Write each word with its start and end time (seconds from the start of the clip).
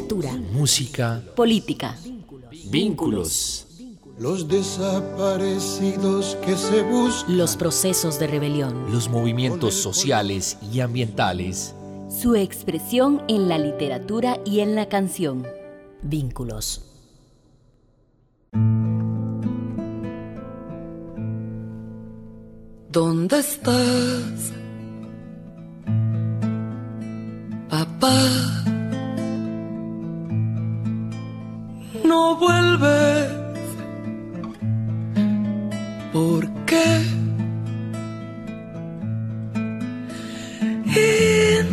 literatura, 0.00 0.32
música, 0.52 1.22
política, 1.34 1.96
vínculos. 2.70 3.66
Los 4.16 4.48
desaparecidos 4.48 6.36
que 6.44 6.56
se 6.56 6.82
buscan. 6.82 7.36
Los 7.36 7.56
procesos 7.56 8.18
de 8.18 8.26
rebelión. 8.26 8.92
Los 8.92 9.08
movimientos 9.08 9.74
sociales 9.74 10.58
y 10.72 10.80
ambientales. 10.80 11.74
Su 12.08 12.34
expresión 12.34 13.22
en 13.28 13.48
la 13.48 13.58
literatura 13.58 14.40
y 14.44 14.60
en 14.60 14.74
la 14.74 14.88
canción. 14.88 15.46
Vínculos. 16.02 16.84
¿Dónde 22.90 23.38
estás? 23.38 24.52
Papá. 27.68 28.67
No 32.08 32.36
vuelves. 32.36 33.30
¿Por 36.12 36.42
qué? 36.64 36.88
En 40.96 41.66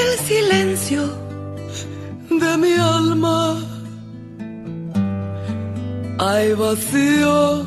el 0.00 0.10
silencio 0.28 1.02
de 2.42 2.56
mi 2.58 2.72
alma 2.72 3.56
hay 6.18 6.52
vacío 6.54 7.64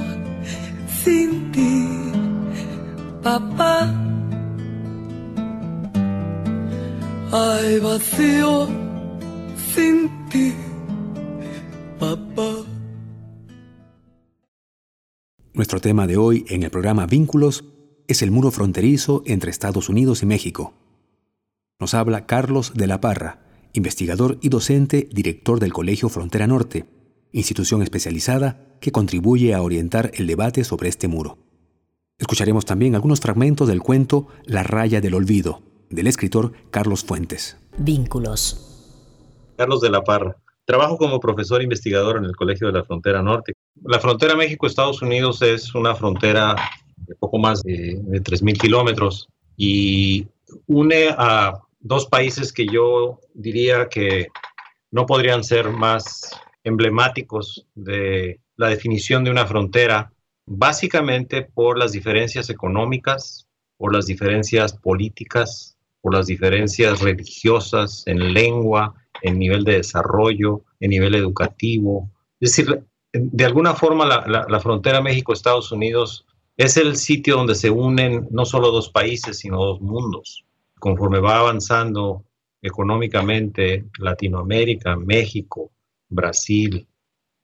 sin 1.01 1.51
ti, 1.53 1.87
papá. 3.23 3.75
Hay 7.31 7.79
vacío 7.79 8.67
sin 9.73 10.09
ti, 10.09 10.22
Nuestro 15.55 15.79
tema 15.79 16.07
de 16.07 16.17
hoy 16.17 16.45
en 16.49 16.63
el 16.63 16.71
programa 16.71 17.05
Vínculos 17.05 17.63
es 18.07 18.23
el 18.23 18.31
muro 18.31 18.49
fronterizo 18.49 19.21
entre 19.27 19.51
Estados 19.51 19.87
Unidos 19.87 20.23
y 20.23 20.25
México. 20.25 20.73
Nos 21.79 21.93
habla 21.93 22.25
Carlos 22.25 22.73
de 22.73 22.87
la 22.87 22.99
Parra, 22.99 23.69
investigador 23.73 24.39
y 24.41 24.49
docente, 24.49 25.07
director 25.11 25.59
del 25.59 25.71
Colegio 25.71 26.09
Frontera 26.09 26.47
Norte, 26.47 26.87
institución 27.33 27.83
especializada 27.83 28.65
que 28.81 28.91
contribuye 28.91 29.53
a 29.53 29.61
orientar 29.61 30.09
el 30.15 30.25
debate 30.25 30.63
sobre 30.63 30.89
este 30.89 31.07
muro. 31.07 31.37
Escucharemos 32.17 32.65
también 32.65 32.95
algunos 32.95 33.19
fragmentos 33.21 33.67
del 33.67 33.83
cuento 33.83 34.29
La 34.45 34.63
raya 34.63 35.01
del 35.01 35.13
olvido, 35.13 35.61
del 35.91 36.07
escritor 36.07 36.53
Carlos 36.71 37.03
Fuentes. 37.03 37.57
Vínculos. 37.77 39.53
Carlos 39.55 39.81
de 39.81 39.91
la 39.91 40.03
Parra. 40.03 40.35
Trabajo 40.65 40.97
como 40.97 41.19
profesor 41.19 41.61
investigador 41.61 42.17
en 42.17 42.23
el 42.25 42.35
Colegio 42.35 42.65
de 42.65 42.73
la 42.73 42.83
Frontera 42.85 43.21
Norte. 43.21 43.53
La 43.85 43.99
frontera 43.99 44.35
México-Estados 44.35 45.01
Unidos 45.01 45.41
es 45.41 45.75
una 45.75 45.93
frontera 45.93 46.55
de 46.95 47.15
poco 47.15 47.37
más 47.37 47.61
de, 47.63 47.99
de 48.01 48.23
3.000 48.23 48.57
kilómetros 48.57 49.27
y 49.57 50.25
une 50.67 51.09
a 51.09 51.59
dos 51.81 52.05
países 52.05 52.53
que 52.53 52.65
yo 52.65 53.19
diría 53.33 53.89
que 53.89 54.27
no 54.91 55.05
podrían 55.05 55.43
ser 55.43 55.69
más 55.69 56.31
emblemáticos 56.63 57.67
de 57.75 58.39
la 58.55 58.69
definición 58.69 59.23
de 59.25 59.31
una 59.31 59.45
frontera, 59.45 60.13
básicamente 60.45 61.41
por 61.41 61.77
las 61.77 61.91
diferencias 61.91 62.49
económicas, 62.49 63.47
por 63.77 63.93
las 63.93 64.05
diferencias 64.05 64.73
políticas, 64.73 65.77
por 65.99 66.13
las 66.13 66.27
diferencias 66.27 67.01
religiosas 67.01 68.03
en 68.05 68.33
lengua, 68.33 68.95
en 69.21 69.39
nivel 69.39 69.63
de 69.65 69.77
desarrollo, 69.77 70.61
en 70.79 70.91
nivel 70.91 71.15
educativo. 71.15 72.09
Es 72.39 72.55
decir, 72.55 72.83
de 73.13 73.45
alguna 73.45 73.75
forma 73.75 74.05
la, 74.05 74.45
la, 74.49 74.59
frontera 74.59 75.01
México-Estados 75.01 75.71
Unidos 75.71 76.25
es 76.57 76.77
el 76.77 76.97
sitio 76.97 77.37
donde 77.37 77.55
se 77.55 77.69
unen 77.69 78.27
no 78.31 78.45
solo 78.45 78.71
dos 78.71 78.89
países, 78.89 79.37
sino 79.39 79.63
dos 79.63 79.81
mundos. 79.81 80.45
Conforme 80.79 81.19
va 81.19 81.39
avanzando 81.39 82.25
económicamente 82.61 83.85
Latinoamérica, 83.99 84.95
México, 84.95 85.71
Brasil, 86.09 86.87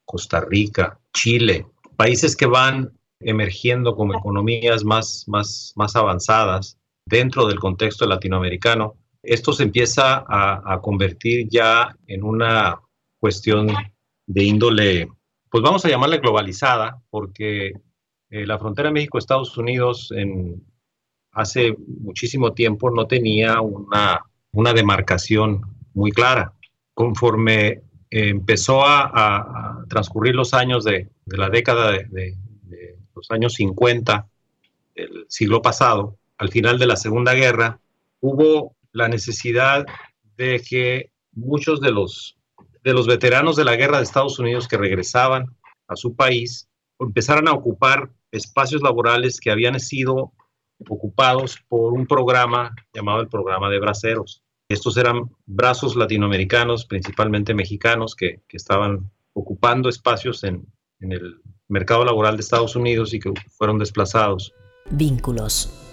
Costa 0.05 0.41
Rica, 0.41 0.99
Chile, 1.13 1.67
países 1.95 2.35
que 2.35 2.47
van 2.47 2.91
emergiendo 3.19 3.95
como 3.95 4.15
economías 4.15 4.83
más, 4.83 5.25
más, 5.27 5.73
más 5.75 5.95
avanzadas 5.95 6.77
dentro 7.05 7.47
del 7.47 7.59
contexto 7.59 8.05
latinoamericano, 8.05 8.95
esto 9.21 9.53
se 9.53 9.63
empieza 9.63 10.23
a, 10.27 10.73
a 10.73 10.81
convertir 10.81 11.47
ya 11.49 11.95
en 12.07 12.23
una 12.23 12.79
cuestión 13.19 13.67
de 14.25 14.43
índole, 14.43 15.09
pues 15.49 15.63
vamos 15.63 15.83
a 15.85 15.89
llamarle 15.89 16.19
globalizada, 16.19 17.01
porque 17.09 17.73
eh, 18.29 18.45
la 18.45 18.59
frontera 18.59 18.91
México-Estados 18.91 19.57
Unidos 19.57 20.11
en, 20.15 20.63
hace 21.31 21.75
muchísimo 21.87 22.53
tiempo 22.53 22.91
no 22.91 23.07
tenía 23.07 23.61
una, 23.61 24.21
una 24.51 24.73
demarcación 24.73 25.61
muy 25.93 26.11
clara. 26.11 26.53
Conforme 26.93 27.67
eh, 28.11 28.29
empezó 28.29 28.85
a, 28.85 29.85
transcurrir 29.87 30.35
los 30.35 30.53
años 30.53 30.83
de, 30.83 31.09
la 31.25 31.49
década 31.49 31.91
de, 31.91 32.37
los 33.15 33.31
años 33.31 33.53
50 33.53 34.27
del 34.95 35.25
siglo 35.27 35.61
pasado, 35.61 36.17
al 36.37 36.49
final 36.49 36.77
de 36.79 36.87
la 36.87 36.95
Segunda 36.95 37.33
Guerra, 37.33 37.79
hubo 38.21 38.75
la 38.91 39.07
necesidad 39.09 39.85
de 40.37 40.61
que 40.61 41.11
muchos 41.33 41.81
de 41.81 41.91
los, 41.91 42.37
de 42.89 42.95
los 42.95 43.07
veteranos 43.07 43.55
de 43.55 43.65
la 43.65 43.75
guerra 43.75 43.97
de 43.97 44.03
Estados 44.03 44.39
Unidos 44.39 44.67
que 44.67 44.77
regresaban 44.77 45.45
a 45.87 45.95
su 45.95 46.15
país 46.15 46.69
empezaran 46.99 47.47
a 47.47 47.53
ocupar 47.53 48.11
espacios 48.31 48.81
laborales 48.81 49.39
que 49.39 49.51
habían 49.51 49.79
sido 49.79 50.33
ocupados 50.87 51.57
por 51.67 51.93
un 51.93 52.07
programa 52.07 52.73
llamado 52.93 53.21
el 53.21 53.29
programa 53.29 53.69
de 53.69 53.79
braceros. 53.79 54.43
Estos 54.69 54.97
eran 54.97 55.29
brazos 55.45 55.95
latinoamericanos, 55.95 56.85
principalmente 56.85 57.53
mexicanos, 57.53 58.15
que, 58.15 58.41
que 58.47 58.57
estaban 58.57 59.11
ocupando 59.33 59.89
espacios 59.89 60.43
en, 60.43 60.65
en, 60.99 61.11
el 61.11 61.41
mercado 61.67 62.05
laboral 62.05 62.35
de 62.35 62.41
Estados 62.41 62.75
Unidos 62.75 63.13
y 63.13 63.19
que 63.19 63.33
fueron 63.57 63.79
desplazados. 63.79 64.53
Vínculos. 64.91 65.88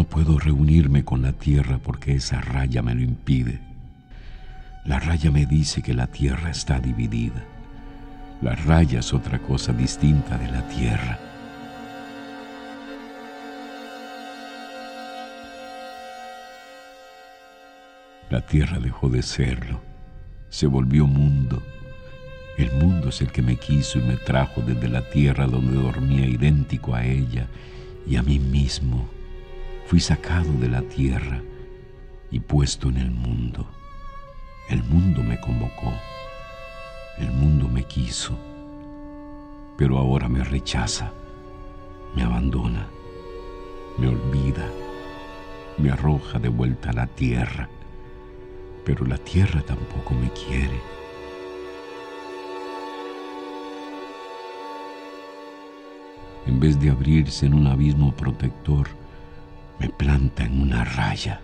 No 0.00 0.06
puedo 0.06 0.38
reunirme 0.38 1.04
con 1.04 1.20
la 1.20 1.34
tierra 1.34 1.76
porque 1.76 2.14
esa 2.14 2.40
raya 2.40 2.80
me 2.80 2.94
lo 2.94 3.02
impide. 3.02 3.60
La 4.86 4.98
raya 4.98 5.30
me 5.30 5.44
dice 5.44 5.82
que 5.82 5.92
la 5.92 6.06
tierra 6.06 6.48
está 6.48 6.80
dividida. 6.80 7.44
La 8.40 8.56
raya 8.56 9.00
es 9.00 9.12
otra 9.12 9.40
cosa 9.40 9.74
distinta 9.74 10.38
de 10.38 10.50
la 10.50 10.66
tierra. 10.68 11.18
La 18.30 18.40
tierra 18.46 18.78
dejó 18.78 19.10
de 19.10 19.22
serlo, 19.22 19.82
se 20.48 20.66
volvió 20.66 21.06
mundo. 21.06 21.62
El 22.56 22.72
mundo 22.72 23.10
es 23.10 23.20
el 23.20 23.30
que 23.30 23.42
me 23.42 23.56
quiso 23.56 23.98
y 23.98 24.02
me 24.02 24.16
trajo 24.16 24.62
desde 24.62 24.88
la 24.88 25.02
tierra 25.10 25.46
donde 25.46 25.74
dormía 25.74 26.24
idéntico 26.24 26.94
a 26.94 27.04
ella 27.04 27.48
y 28.08 28.16
a 28.16 28.22
mí 28.22 28.38
mismo. 28.38 29.19
Fui 29.90 29.98
sacado 29.98 30.52
de 30.52 30.68
la 30.68 30.82
tierra 30.82 31.42
y 32.30 32.38
puesto 32.38 32.90
en 32.90 32.98
el 32.98 33.10
mundo. 33.10 33.66
El 34.68 34.84
mundo 34.84 35.20
me 35.24 35.40
convocó, 35.40 35.92
el 37.18 37.32
mundo 37.32 37.66
me 37.66 37.82
quiso, 37.82 38.38
pero 39.76 39.98
ahora 39.98 40.28
me 40.28 40.44
rechaza, 40.44 41.10
me 42.14 42.22
abandona, 42.22 42.86
me 43.98 44.06
olvida, 44.06 44.64
me 45.76 45.90
arroja 45.90 46.38
de 46.38 46.50
vuelta 46.50 46.90
a 46.90 46.92
la 46.92 47.08
tierra, 47.08 47.68
pero 48.84 49.04
la 49.04 49.18
tierra 49.18 49.60
tampoco 49.62 50.14
me 50.14 50.30
quiere. 50.30 50.80
En 56.46 56.60
vez 56.60 56.78
de 56.78 56.90
abrirse 56.90 57.46
en 57.46 57.54
un 57.54 57.66
abismo 57.66 58.12
protector, 58.12 58.99
me 59.80 59.88
planta 59.88 60.44
en 60.44 60.60
una 60.60 60.84
raya. 60.84 61.40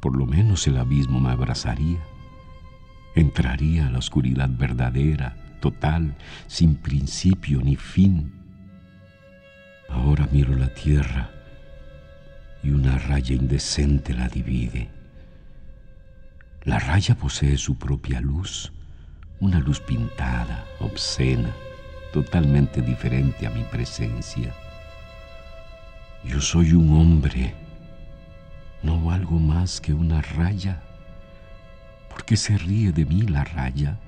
Por 0.00 0.16
lo 0.16 0.26
menos 0.26 0.66
el 0.68 0.76
abismo 0.76 1.18
me 1.18 1.30
abrazaría. 1.30 1.98
Entraría 3.16 3.88
a 3.88 3.90
la 3.90 3.98
oscuridad 3.98 4.48
verdadera, 4.48 5.36
total, 5.60 6.16
sin 6.46 6.76
principio 6.76 7.60
ni 7.60 7.74
fin. 7.74 8.32
Ahora 9.88 10.28
miro 10.30 10.54
la 10.54 10.72
tierra 10.72 11.30
y 12.62 12.70
una 12.70 12.96
raya 12.96 13.34
indecente 13.34 14.14
la 14.14 14.28
divide. 14.28 14.88
La 16.62 16.78
raya 16.78 17.16
posee 17.16 17.56
su 17.56 17.76
propia 17.76 18.20
luz, 18.20 18.72
una 19.40 19.58
luz 19.58 19.80
pintada, 19.80 20.64
obscena, 20.78 21.50
totalmente 22.12 22.82
diferente 22.82 23.48
a 23.48 23.50
mi 23.50 23.64
presencia. 23.64 24.54
Yo 26.28 26.40
soy 26.40 26.72
un 26.72 26.90
hombre, 26.90 27.54
no 28.82 29.10
algo 29.10 29.38
más 29.38 29.80
que 29.80 29.94
una 29.94 30.20
raya. 30.20 30.82
¿Por 32.10 32.24
qué 32.24 32.36
se 32.36 32.58
ríe 32.58 32.90
de 32.90 33.04
mí 33.04 33.22
la 33.22 33.44
raya? 33.44 34.00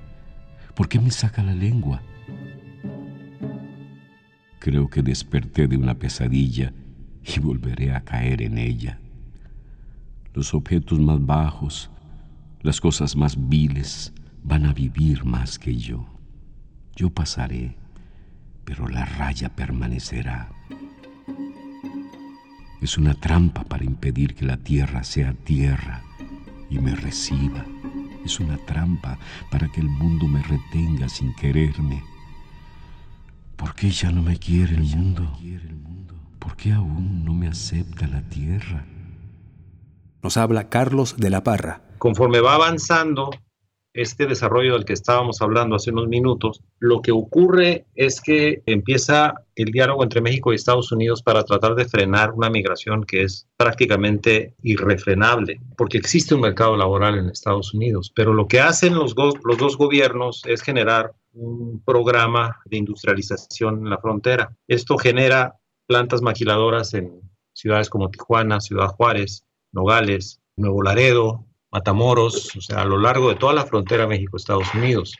¿Por 0.75 0.89
qué 0.89 0.99
me 0.99 1.11
saca 1.11 1.41
la 1.41 1.55
lengua? 1.55 2.01
Creo 4.59 4.89
que 4.89 5.01
desperté 5.01 5.67
de 5.67 5.77
una 5.77 5.95
pesadilla 5.95 6.73
y 7.23 7.39
volveré 7.39 7.95
a 7.95 8.01
caer 8.01 8.41
en 8.41 8.57
ella. 8.57 8.99
Los 10.33 10.53
objetos 10.53 10.99
más 10.99 11.25
bajos, 11.25 11.89
las 12.61 12.81
cosas 12.81 13.15
más 13.15 13.49
viles, 13.49 14.13
van 14.43 14.65
a 14.65 14.73
vivir 14.73 15.23
más 15.23 15.57
que 15.57 15.75
yo. 15.75 16.05
Yo 16.95 17.09
pasaré, 17.09 17.77
pero 18.65 18.89
la 18.89 19.05
raya 19.05 19.55
permanecerá. 19.55 20.58
Es 22.81 22.97
una 22.97 23.13
trampa 23.13 23.63
para 23.63 23.83
impedir 23.83 24.35
que 24.35 24.45
la 24.45 24.57
tierra 24.57 25.03
sea 25.03 25.33
tierra 25.33 26.01
y 26.69 26.79
me 26.79 26.95
reciba. 26.95 27.65
Es 28.23 28.39
una 28.39 28.57
trampa 28.57 29.17
para 29.51 29.67
que 29.69 29.81
el 29.81 29.89
mundo 29.89 30.27
me 30.27 30.41
retenga 30.41 31.09
sin 31.09 31.35
quererme. 31.35 32.03
¿Por 33.55 33.75
qué 33.75 33.89
ya 33.89 34.11
no 34.11 34.21
me 34.21 34.37
quiere 34.37 34.75
el 34.75 34.83
mundo? 34.83 35.37
¿Por 36.39 36.55
qué 36.55 36.71
aún 36.71 37.25
no 37.25 37.33
me 37.33 37.47
acepta 37.47 38.07
la 38.07 38.21
tierra? 38.21 38.85
Nos 40.21 40.37
habla 40.37 40.69
Carlos 40.69 41.17
de 41.17 41.29
la 41.29 41.43
Parra. 41.43 41.81
Conforme 41.97 42.39
va 42.39 42.55
avanzando 42.55 43.29
este 43.93 44.27
desarrollo 44.27 44.73
del 44.73 44.85
que 44.85 44.93
estábamos 44.93 45.41
hablando 45.41 45.75
hace 45.75 45.91
unos 45.91 46.07
minutos, 46.07 46.61
lo 46.79 47.01
que 47.01 47.11
ocurre 47.11 47.85
es 47.95 48.21
que 48.21 48.61
empieza 48.65 49.33
el 49.55 49.71
diálogo 49.71 50.03
entre 50.03 50.21
México 50.21 50.51
y 50.51 50.55
Estados 50.55 50.91
Unidos 50.91 51.23
para 51.23 51.43
tratar 51.43 51.75
de 51.75 51.85
frenar 51.85 52.31
una 52.31 52.49
migración 52.49 53.03
que 53.03 53.23
es 53.23 53.47
prácticamente 53.57 54.53
irrefrenable, 54.61 55.59
porque 55.75 55.97
existe 55.97 56.35
un 56.35 56.41
mercado 56.41 56.77
laboral 56.77 57.17
en 57.17 57.29
Estados 57.29 57.73
Unidos, 57.73 58.11
pero 58.15 58.33
lo 58.33 58.47
que 58.47 58.59
hacen 58.59 58.95
los, 58.95 59.15
los 59.17 59.57
dos 59.57 59.77
gobiernos 59.77 60.43
es 60.45 60.61
generar 60.61 61.13
un 61.33 61.81
programa 61.83 62.59
de 62.65 62.77
industrialización 62.77 63.79
en 63.79 63.89
la 63.89 63.97
frontera. 63.99 64.55
Esto 64.67 64.97
genera 64.97 65.57
plantas 65.87 66.21
maquiladoras 66.21 66.93
en 66.93 67.21
ciudades 67.53 67.89
como 67.89 68.09
Tijuana, 68.09 68.61
Ciudad 68.61 68.87
Juárez, 68.87 69.45
Nogales, 69.71 70.41
Nuevo 70.55 70.81
Laredo, 70.83 71.45
Matamoros, 71.71 72.55
o 72.55 72.61
sea, 72.61 72.81
a 72.81 72.85
lo 72.85 72.97
largo 72.97 73.29
de 73.29 73.35
toda 73.35 73.53
la 73.53 73.65
frontera 73.65 74.07
México-Estados 74.07 74.73
Unidos. 74.73 75.15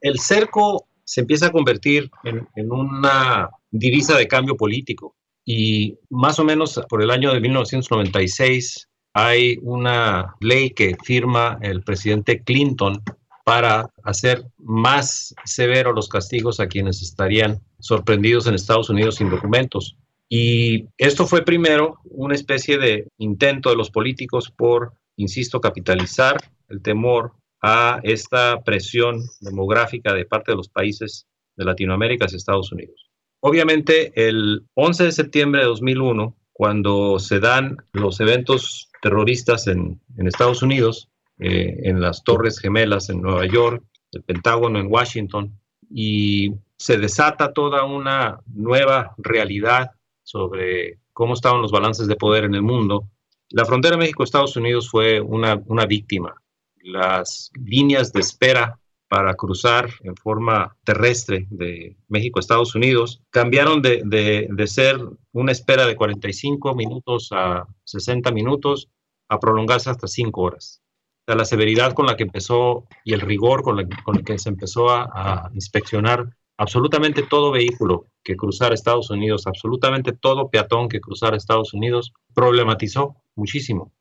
El 0.00 0.18
cerco 0.18 0.86
se 1.04 1.22
empieza 1.22 1.46
a 1.46 1.52
convertir 1.52 2.10
en, 2.24 2.46
en, 2.56 2.72
una 2.72 3.50
divisa 3.70 4.16
de 4.16 4.28
cambio 4.28 4.56
político 4.56 5.14
y 5.44 5.98
más 6.10 6.38
o 6.38 6.44
menos 6.44 6.80
por 6.88 7.02
el 7.02 7.10
año 7.10 7.32
de 7.32 7.40
1996 7.40 8.88
hay 9.14 9.58
una 9.62 10.34
ley 10.40 10.70
que 10.70 10.96
firma 11.04 11.58
el 11.62 11.82
presidente 11.82 12.42
Clinton 12.42 13.02
para 13.44 13.90
hacer 14.02 14.44
más 14.58 15.34
severos 15.44 15.94
los 15.94 16.08
castigos 16.08 16.58
a 16.58 16.66
quienes 16.66 17.02
estarían 17.02 17.60
sorprendidos 17.78 18.46
en 18.46 18.54
Estados 18.54 18.88
Unidos 18.88 19.16
sin 19.16 19.30
documentos. 19.30 19.96
Y 20.28 20.88
esto 20.96 21.26
fue 21.26 21.44
primero 21.44 21.98
una 22.04 22.34
especie 22.34 22.78
de 22.78 23.06
intento 23.18 23.68
de 23.68 23.76
los 23.76 23.90
políticos 23.90 24.50
por, 24.50 24.94
insisto, 25.16 25.60
capitalizar 25.60 26.36
el 26.68 26.82
temor 26.82 27.32
a 27.62 28.00
esta 28.02 28.62
presión 28.62 29.22
demográfica 29.40 30.12
de 30.12 30.26
parte 30.26 30.52
de 30.52 30.56
los 30.56 30.68
países 30.68 31.26
de 31.56 31.64
Latinoamérica 31.64 32.26
hacia 32.26 32.36
Estados 32.36 32.72
Unidos. 32.72 33.10
Obviamente, 33.40 34.12
el 34.14 34.66
11 34.74 35.04
de 35.04 35.12
septiembre 35.12 35.60
de 35.60 35.66
2001, 35.66 36.36
cuando 36.52 37.18
se 37.18 37.40
dan 37.40 37.76
los 37.92 38.20
eventos 38.20 38.90
terroristas 39.02 39.66
en, 39.66 40.00
en 40.16 40.26
Estados 40.26 40.62
Unidos, 40.62 41.10
eh, 41.38 41.80
en 41.82 42.00
las 42.00 42.22
Torres 42.22 42.60
Gemelas 42.60 43.10
en 43.10 43.20
Nueva 43.20 43.46
York, 43.46 43.82
el 44.12 44.22
Pentágono 44.22 44.78
en 44.78 44.86
Washington, 44.86 45.58
y 45.90 46.52
se 46.76 46.96
desata 46.96 47.52
toda 47.52 47.84
una 47.84 48.40
nueva 48.46 49.14
realidad 49.18 49.90
sobre 50.22 51.00
cómo 51.12 51.34
estaban 51.34 51.60
los 51.60 51.72
balances 51.72 52.06
de 52.06 52.16
poder 52.16 52.44
en 52.44 52.54
el 52.54 52.62
mundo. 52.62 53.10
La 53.54 53.64
frontera 53.64 53.96
México-Estados 53.96 54.56
Unidos 54.56 54.90
fue 54.90 55.20
una, 55.20 55.62
una 55.66 55.86
víctima. 55.86 56.34
Las 56.82 57.52
líneas 57.54 58.12
de 58.12 58.18
espera 58.18 58.80
para 59.06 59.34
cruzar 59.34 59.88
en 60.00 60.16
forma 60.16 60.76
terrestre 60.82 61.46
de 61.50 61.96
México 62.08 62.40
Estados 62.40 62.74
Unidos 62.74 63.22
cambiaron 63.30 63.80
de, 63.80 64.02
de, 64.04 64.48
de, 64.50 64.66
ser 64.66 64.98
una 65.30 65.52
espera 65.52 65.86
de 65.86 65.94
45 65.94 66.74
minutos 66.74 67.28
a 67.30 67.64
60 67.84 68.32
minutos 68.32 68.88
a 69.28 69.38
prolongarse 69.38 69.88
hasta 69.88 70.08
5 70.08 70.40
horas 70.42 70.82
la 71.26 71.44
severidad 71.44 71.94
con 71.94 72.06
la 72.06 72.16
que 72.16 72.24
empezó 72.24 72.86
y 73.04 73.14
el 73.14 73.20
rigor 73.20 73.62
con, 73.62 73.88
con 74.04 74.16
el 74.16 74.24
que 74.24 74.38
se 74.38 74.50
empezó 74.50 74.90
a, 74.90 75.08
a, 75.14 75.50
inspeccionar 75.54 76.36
absolutamente 76.56 77.22
todo 77.22 77.50
vehículo 77.50 78.06
que 78.22 78.36
cruzara 78.36 78.74
Estados 78.74 79.10
Unidos, 79.10 79.46
absolutamente 79.46 80.12
todo 80.12 80.48
peatón 80.48 80.88
que 80.88 81.00
cruzara 81.00 81.36
Estados 81.36 81.74
Unidos, 81.74 82.12
problematizó 82.34 83.16
muchísimo. 83.34 83.92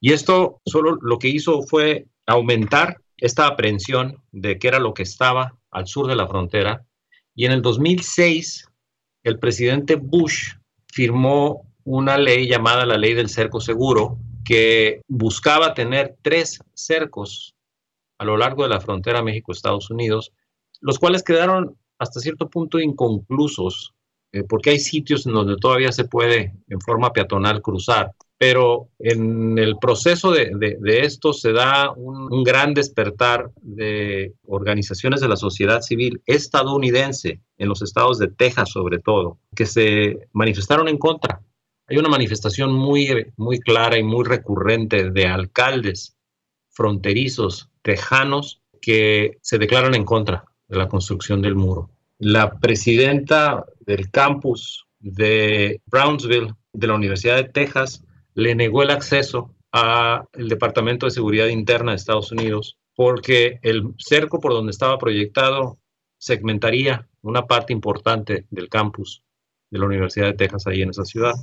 Y 0.00 0.12
esto 0.12 0.60
solo 0.64 0.98
lo 1.00 1.18
que 1.18 1.28
hizo 1.28 1.62
fue 1.62 2.06
aumentar 2.26 3.00
esta 3.16 3.46
aprehensión 3.46 4.22
de 4.30 4.58
qué 4.58 4.68
era 4.68 4.78
lo 4.78 4.94
que 4.94 5.02
estaba 5.02 5.56
al 5.70 5.86
sur 5.86 6.06
de 6.06 6.16
la 6.16 6.28
frontera. 6.28 6.86
Y 7.34 7.46
en 7.46 7.52
el 7.52 7.62
2006, 7.62 8.68
el 9.24 9.38
presidente 9.38 9.96
Bush 9.96 10.54
firmó 10.86 11.68
una 11.84 12.16
ley 12.18 12.48
llamada 12.48 12.86
la 12.86 12.98
ley 12.98 13.14
del 13.14 13.28
cerco 13.28 13.60
seguro, 13.60 14.18
que 14.44 15.02
buscaba 15.08 15.74
tener 15.74 16.16
tres 16.22 16.60
cercos 16.74 17.54
a 18.18 18.24
lo 18.24 18.36
largo 18.36 18.62
de 18.62 18.68
la 18.68 18.80
frontera 18.80 19.22
México-Estados 19.22 19.90
Unidos, 19.90 20.32
los 20.80 20.98
cuales 20.98 21.22
quedaron 21.22 21.76
hasta 21.98 22.20
cierto 22.20 22.48
punto 22.48 22.78
inconclusos, 22.78 23.94
eh, 24.32 24.44
porque 24.44 24.70
hay 24.70 24.78
sitios 24.78 25.26
en 25.26 25.32
donde 25.32 25.56
todavía 25.56 25.92
se 25.92 26.04
puede 26.04 26.54
en 26.68 26.80
forma 26.80 27.12
peatonal 27.12 27.62
cruzar, 27.62 28.12
pero 28.36 28.88
en 28.98 29.58
el 29.58 29.78
proceso 29.78 30.30
de, 30.30 30.78
esto 30.84 31.32
se 31.32 31.52
da 31.52 31.90
un, 31.92 32.32
un, 32.32 32.44
gran 32.44 32.72
despertar 32.72 33.50
de 33.62 34.34
organizaciones 34.46 35.20
de 35.20 35.28
la 35.28 35.36
sociedad 35.36 35.80
civil 35.80 36.22
estadounidense, 36.26 37.40
en 37.56 37.68
los 37.68 37.82
estados 37.82 38.18
de 38.18 38.28
Texas 38.28 38.70
sobre 38.70 39.00
todo, 39.00 39.38
que 39.56 39.66
se 39.66 40.28
manifestaron 40.32 40.88
en 40.88 40.98
contra. 40.98 41.42
Hay 41.88 41.96
una 41.96 42.08
manifestación 42.08 42.72
muy, 42.72 43.32
muy 43.36 43.58
clara 43.58 43.98
y 43.98 44.04
muy 44.04 44.24
recurrente 44.24 45.10
de 45.10 45.26
alcaldes 45.26 46.16
fronterizos 46.68 47.70
tejanos 47.82 48.62
que 48.80 49.38
se 49.40 49.58
declaran 49.58 49.94
en 49.94 50.04
contra 50.04 50.44
de 50.68 50.78
la 50.78 50.88
construcción 50.88 51.42
del 51.42 51.54
muro. 51.54 51.90
La 52.18 52.58
presidenta 52.58 53.64
del 53.80 54.10
campus 54.10 54.86
de 55.00 55.80
Brownsville 55.86 56.54
de 56.72 56.86
la 56.86 56.94
Universidad 56.94 57.36
de 57.36 57.48
Texas 57.48 58.04
le 58.34 58.54
negó 58.54 58.82
el 58.82 58.90
acceso 58.90 59.54
al 59.72 60.26
Departamento 60.34 61.06
de 61.06 61.10
Seguridad 61.10 61.46
Interna 61.46 61.92
de 61.92 61.96
Estados 61.96 62.32
Unidos 62.32 62.78
porque 62.94 63.60
el 63.62 63.94
cerco 63.98 64.40
por 64.40 64.52
donde 64.52 64.70
estaba 64.70 64.98
proyectado 64.98 65.78
segmentaría 66.18 67.08
una 67.22 67.46
parte 67.46 67.72
importante 67.72 68.46
del 68.50 68.68
campus 68.68 69.22
de 69.70 69.78
la 69.78 69.86
Universidad 69.86 70.26
de 70.26 70.32
Texas 70.32 70.66
ahí 70.66 70.82
en 70.82 70.90
esa 70.90 71.04
ciudad. 71.04 71.34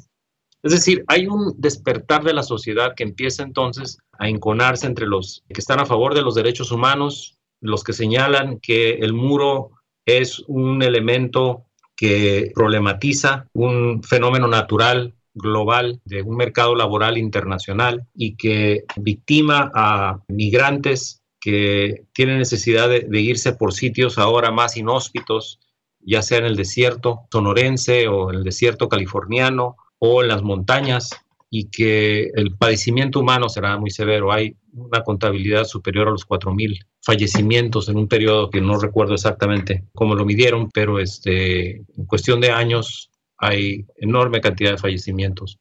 Es 0.64 0.72
decir, 0.72 1.06
hay 1.08 1.28
un 1.28 1.54
despertar 1.58 2.24
de 2.24 2.34
la 2.34 2.44
sociedad 2.44 2.94
que 2.96 3.04
empieza 3.04 3.44
entonces 3.44 4.00
a 4.14 4.28
enconarse 4.28 4.88
entre 4.88 5.06
los 5.06 5.44
que 5.48 5.62
están 5.62 5.80
a 5.80 5.86
favor 5.86 6.16
de 6.16 6.24
los 6.24 6.36
derechos 6.36 6.72
humanos, 6.72 7.38
los 7.66 7.84
que 7.84 7.94
señalan 7.94 8.60
que 8.60 8.94
el 8.94 9.14
muro 9.14 9.72
es 10.06 10.44
un 10.48 10.82
elemento 10.82 11.66
que 11.96 12.52
problematiza 12.54 13.48
un 13.54 14.04
fenómeno 14.04 14.48
natural 14.48 15.14
global 15.34 16.00
de 16.06 16.22
un 16.22 16.38
mercado 16.38 16.76
laboral 16.76 17.18
internacional 17.18 18.06
y 18.14 18.36
que 18.36 18.86
victima 18.96 19.72
a 19.74 20.20
migrantes 20.28 21.22
que 21.40 22.06
tienen 22.14 22.40
necesidad 22.40 22.90
de, 22.90 23.02
de 23.02 23.22
irse 23.22 23.54
por 23.54 23.74
sitios 23.74 24.18
ahora 24.18 24.52
más 24.52 24.78
inhóspitos, 24.78 25.60
ya 26.00 26.22
sea 26.22 26.40
en 26.40 26.46
el 26.46 26.56
desierto 26.56 27.28
sonorense 27.32 28.08
o 28.08 28.32
en 28.32 28.38
el 28.38 28.44
desierto 28.44 28.90
californiano 28.90 29.76
o 30.00 30.22
en 30.22 30.30
las 30.30 30.42
montañas 30.42 31.10
y 31.58 31.70
que 31.70 32.32
el 32.36 32.58
padecimiento 32.58 33.22
humano 33.22 33.48
será 33.48 33.78
muy 33.78 33.90
severo. 33.90 34.34
Hay 34.34 34.58
una 34.74 35.04
contabilidad 35.04 35.64
superior 35.64 36.10
a 36.10 36.12
los 36.12 36.28
4.000 36.28 36.86
fallecimientos 37.02 37.88
en 37.88 37.96
un 37.96 38.10
periodo 38.10 38.50
que 38.50 38.60
no 38.60 38.78
recuerdo 38.78 39.14
exactamente 39.14 39.86
cómo 39.94 40.16
lo 40.16 40.26
midieron, 40.26 40.70
pero 40.70 41.00
este, 41.00 41.78
en 41.78 42.06
cuestión 42.08 42.42
de 42.42 42.52
años 42.52 43.10
hay 43.38 43.86
enorme 43.96 44.42
cantidad 44.42 44.72
de 44.72 44.78
fallecimientos 44.78 45.58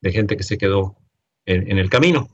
de 0.00 0.12
gente 0.12 0.36
que 0.36 0.44
se 0.44 0.56
quedó 0.56 0.96
en, 1.44 1.68
en 1.68 1.78
el 1.78 1.90
camino. 1.90 2.28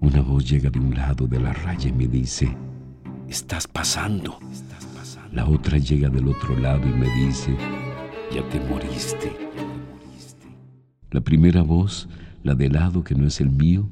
Una 0.00 0.20
voz 0.20 0.48
llega 0.48 0.70
de 0.70 0.78
un 0.78 0.94
lado 0.94 1.26
de 1.26 1.40
la 1.40 1.52
raya 1.54 1.88
y 1.88 1.92
me 1.92 2.06
dice, 2.06 2.56
estás 3.28 3.66
pasando. 3.66 4.38
La 5.32 5.44
otra 5.44 5.78
llega 5.78 6.08
del 6.08 6.28
otro 6.28 6.56
lado 6.56 6.86
y 6.86 6.92
me 6.92 7.08
dice, 7.16 7.56
ya 8.32 8.48
te 8.48 8.60
moriste. 8.60 9.51
La 11.12 11.20
primera 11.20 11.62
voz, 11.62 12.08
la 12.42 12.54
del 12.54 12.72
lado 12.72 13.04
que 13.04 13.14
no 13.14 13.26
es 13.26 13.40
el 13.40 13.50
mío, 13.50 13.88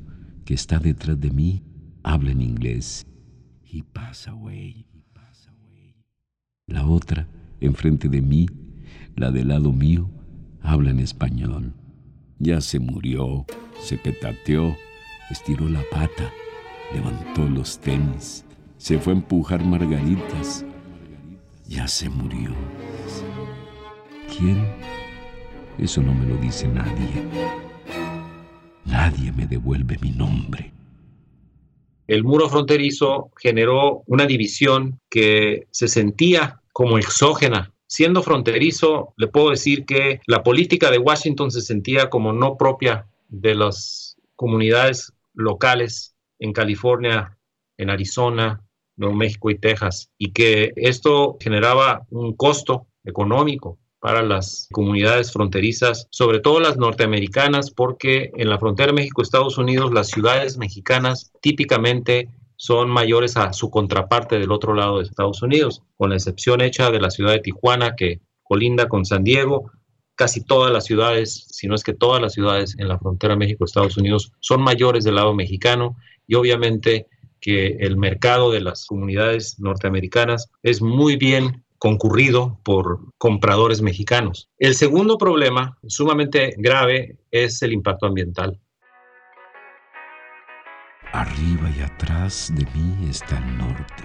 que 0.47 0.55
está 0.55 0.79
detrás 0.79 1.21
de 1.21 1.31
mí, 1.31 1.63
habla 2.03 2.31
en 2.31 2.41
inglés. 2.41 3.07
He 3.63 3.83
pass 3.83 4.27
away. 4.27 4.87
La 6.67 6.87
otra, 6.87 7.29
enfrente 7.61 8.09
de 8.09 8.23
mí, 8.23 8.47
la 9.17 9.31
del 9.31 9.49
lado 9.49 9.71
mío, 9.71 10.09
habla 10.63 10.91
en 10.91 11.01
español. 11.01 11.75
Ya 12.39 12.61
se 12.63 12.79
murió, 12.79 13.45
se 13.81 13.99
petateó, 13.99 14.75
estiró 15.31 15.69
la 15.69 15.83
pata, 15.91 16.31
levantó 16.95 17.47
los 17.49 17.79
tenis, 17.81 18.47
se 18.79 18.99
fue 18.99 19.13
a 19.13 19.17
empujar 19.17 19.63
margaritas. 19.63 20.65
Ya 21.69 21.87
se 21.87 22.09
murió. 22.09 22.51
¿Quién? 24.37 24.65
Eso 25.81 26.03
no 26.03 26.13
me 26.13 26.27
lo 26.27 26.37
dice 26.37 26.69
nadie. 26.69 27.25
Nadie 28.85 29.33
me 29.33 29.47
devuelve 29.47 29.97
mi 30.03 30.11
nombre. 30.11 30.75
El 32.07 32.23
muro 32.23 32.51
fronterizo 32.51 33.31
generó 33.41 34.03
una 34.07 34.27
división 34.27 35.01
que 35.09 35.69
se 35.71 35.89
sentía 35.89 36.61
como 36.75 36.99
exógena. 36.99 37.73
Siendo 37.87 38.23
fronterizo, 38.23 39.15
le 39.17 39.29
puedo 39.29 39.51
decir 39.51 39.87
que 39.87 40.21
la 40.27 40.43
política 40.43 40.91
de 40.91 40.99
Washington 40.99 41.51
se 41.51 41.63
sentía 41.63 42.11
como 42.11 42.35
no 42.35 42.59
propia 42.59 43.07
de 43.29 43.55
las 43.55 44.17
comunidades 44.37 45.15
locales 45.33 46.15
en 46.41 46.53
California, 46.53 47.39
en 47.79 47.89
Arizona, 47.89 48.63
Nuevo 48.97 49.15
México 49.15 49.49
y 49.51 49.59
Texas, 49.59 50.11
y 50.19 50.33
que 50.33 50.73
esto 50.77 51.39
generaba 51.41 52.07
un 52.11 52.37
costo 52.37 52.87
económico 53.03 53.79
para 54.01 54.23
las 54.23 54.69
comunidades 54.73 55.33
fronterizas, 55.33 56.09
sobre 56.11 56.41
todo 56.41 56.59
las 56.59 56.79
norteamericanas, 56.79 57.71
porque 57.71 58.33
en 58.37 58.49
la 58.49 58.59
frontera 58.59 58.93
México-Estados 58.93 59.59
Unidos 59.59 59.93
las 59.93 60.09
ciudades 60.09 60.57
mexicanas 60.57 61.33
típicamente 61.43 62.29
son 62.57 62.91
mayores 62.91 63.37
a 63.37 63.53
su 63.53 63.71
contraparte 63.71 64.39
del 64.39 64.53
otro 64.53 64.75
lado 64.75 64.99
de 64.99 65.05
Estados 65.05 65.43
Unidos, 65.43 65.83
con 65.97 66.11
la 66.11 66.17
excepción 66.17 66.61
hecha 66.61 66.91
de 66.91 67.01
la 67.01 67.11
ciudad 67.11 67.33
de 67.33 67.41
Tijuana, 67.41 67.95
que 67.95 68.21
colinda 68.43 68.89
con 68.89 69.05
San 69.05 69.23
Diego. 69.23 69.71
Casi 70.15 70.45
todas 70.45 70.73
las 70.73 70.85
ciudades, 70.85 71.47
si 71.51 71.69
no 71.69 71.75
es 71.75 71.83
que 71.83 71.95
todas 71.95 72.21
las 72.21 72.33
ciudades 72.33 72.77
en 72.79 72.89
la 72.89 72.99
frontera 72.99 73.37
México-Estados 73.37 73.97
Unidos 73.97 74.33
son 74.41 74.63
mayores 74.63 75.05
del 75.05 75.15
lado 75.15 75.35
mexicano 75.35 75.97
y 76.27 76.35
obviamente 76.35 77.07
que 77.41 77.77
el 77.81 77.97
mercado 77.97 78.51
de 78.51 78.61
las 78.61 78.87
comunidades 78.87 79.59
norteamericanas 79.59 80.51
es 80.63 80.83
muy 80.83 81.17
bien 81.17 81.65
concurrido 81.81 82.61
por 82.63 83.01
compradores 83.17 83.81
mexicanos. 83.81 84.51
El 84.59 84.75
segundo 84.75 85.17
problema, 85.17 85.79
sumamente 85.89 86.55
grave, 86.59 87.17
es 87.31 87.63
el 87.63 87.73
impacto 87.73 88.07
ambiental. 88.07 88.61
Arriba 91.11 91.71
y 91.77 91.81
atrás 91.81 92.53
de 92.55 92.67
mí 92.75 93.09
está 93.09 93.39
el 93.39 93.57
norte. 93.57 94.05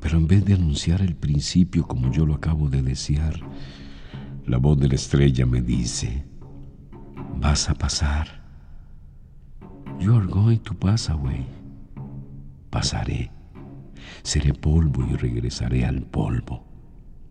Pero 0.00 0.16
en 0.16 0.26
vez 0.26 0.44
de 0.44 0.54
anunciar 0.54 1.00
el 1.00 1.14
principio 1.14 1.86
como 1.86 2.10
yo 2.10 2.26
lo 2.26 2.34
acabo 2.34 2.68
de 2.68 2.82
desear, 2.82 3.38
la 4.44 4.58
voz 4.58 4.76
de 4.80 4.88
la 4.88 4.96
estrella 4.96 5.46
me 5.46 5.60
dice, 5.60 6.26
vas 7.36 7.70
a 7.70 7.74
pasar. 7.74 8.42
You 10.00 10.16
are 10.16 10.26
going 10.26 10.58
to 10.58 10.74
pass 10.74 11.08
away. 11.08 11.46
Pasaré. 12.70 13.30
Seré 14.22 14.54
polvo 14.54 15.04
y 15.04 15.16
regresaré 15.16 15.84
al 15.84 16.02
polvo. 16.02 16.64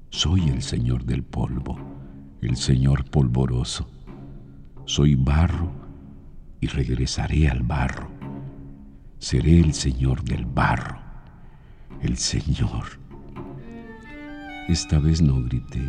Soy 0.09 0.49
el 0.49 0.61
Señor 0.61 1.05
del 1.05 1.23
polvo, 1.23 1.77
el 2.41 2.57
Señor 2.57 3.05
polvoroso 3.09 3.87
soy 4.91 5.15
barro 5.15 5.71
y 6.59 6.67
regresaré 6.67 7.47
al 7.47 7.63
barro. 7.63 8.11
Seré 9.19 9.61
el 9.61 9.73
Señor 9.73 10.21
del 10.25 10.43
barro, 10.43 10.99
el 12.01 12.17
Señor. 12.17 12.99
Esta 14.67 14.99
vez 14.99 15.21
no 15.21 15.41
grité. 15.43 15.81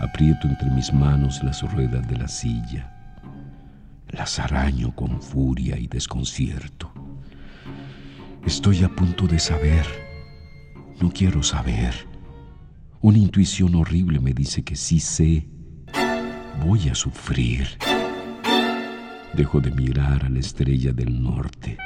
Aprieto 0.00 0.48
entre 0.48 0.70
mis 0.70 0.94
manos 0.94 1.42
las 1.44 1.60
ruedas 1.74 2.08
de 2.08 2.16
la 2.16 2.26
silla. 2.26 2.90
Las 4.08 4.38
araño 4.38 4.94
con 4.94 5.20
furia 5.20 5.76
y 5.78 5.86
desconcierto. 5.86 6.90
Estoy 8.46 8.84
a 8.84 8.88
punto 8.90 9.26
de 9.26 9.38
saber. 9.38 9.86
No 11.00 11.10
quiero 11.10 11.42
saber. 11.42 11.94
Una 13.00 13.16
intuición 13.16 13.74
horrible 13.74 14.20
me 14.20 14.34
dice 14.34 14.62
que 14.62 14.76
sí 14.76 15.00
sé 15.00 15.48
voy 16.62 16.90
a 16.90 16.94
sufrir. 16.94 17.66
Dejo 19.32 19.60
de 19.60 19.70
mirar 19.70 20.24
a 20.26 20.28
la 20.28 20.38
estrella 20.40 20.92
del 20.92 21.22
norte. 21.22 21.78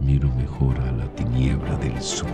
Miro 0.00 0.32
mejor 0.36 0.78
a 0.80 0.92
la 0.92 1.12
tiniebla 1.14 1.76
del 1.78 2.00
sur. 2.00 2.28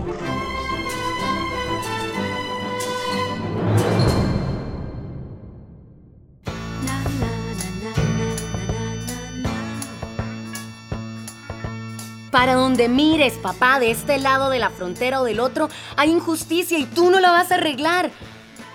Para 12.43 12.55
donde 12.55 12.89
mires, 12.89 13.35
papá, 13.35 13.79
de 13.79 13.93
este 13.93 14.19
lado 14.19 14.51
de 14.51 14.59
la 14.59 14.71
frontera 14.71 15.21
o 15.21 15.25
del 15.25 15.39
otro, 15.39 15.69
hay 15.95 16.11
injusticia 16.11 16.77
y 16.77 16.87
tú 16.87 17.09
no 17.09 17.21
la 17.21 17.31
vas 17.31 17.53
a 17.53 17.55
arreglar. 17.55 18.11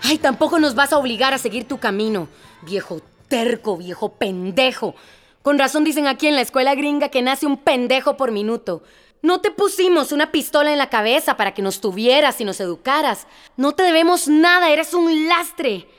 Ay, 0.03 0.19
tampoco 0.19 0.57
nos 0.57 0.73
vas 0.73 0.93
a 0.93 0.97
obligar 0.97 1.33
a 1.33 1.37
seguir 1.37 1.67
tu 1.67 1.77
camino. 1.77 2.29
Viejo 2.61 3.01
terco, 3.27 3.75
viejo 3.75 4.13
pendejo. 4.13 4.95
Con 5.41 5.59
razón 5.59 5.83
dicen 5.83 6.07
aquí 6.07 6.27
en 6.27 6.35
la 6.35 6.43
escuela 6.43 6.75
gringa 6.75 7.09
que 7.09 7.21
nace 7.21 7.45
un 7.45 7.57
pendejo 7.57 8.15
por 8.15 8.31
minuto. 8.31 8.83
No 9.21 9.41
te 9.41 9.51
pusimos 9.51 10.13
una 10.13 10.31
pistola 10.31 10.71
en 10.71 10.77
la 10.77 10.89
cabeza 10.89 11.35
para 11.35 11.53
que 11.53 11.61
nos 11.61 11.81
tuvieras 11.81 12.39
y 12.39 12.45
nos 12.45 12.61
educaras. 12.61 13.27
No 13.57 13.73
te 13.73 13.83
debemos 13.83 14.29
nada, 14.29 14.69
eres 14.69 14.93
un 14.93 15.27
lastre. 15.27 15.89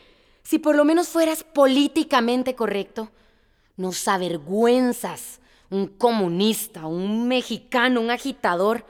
Si 0.42 0.58
por 0.58 0.74
lo 0.74 0.86
menos 0.86 1.08
fueras 1.08 1.44
políticamente 1.44 2.54
correcto, 2.54 3.10
nos 3.76 4.08
avergüenzas 4.08 5.38
un 5.70 5.88
comunista, 5.88 6.86
un 6.86 7.28
mexicano, 7.28 8.00
un 8.00 8.10
agitador. 8.10 8.84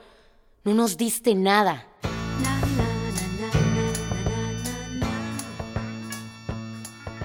No 0.63 0.73
nos 0.73 0.97
diste 0.97 1.35
nada. 1.35 1.87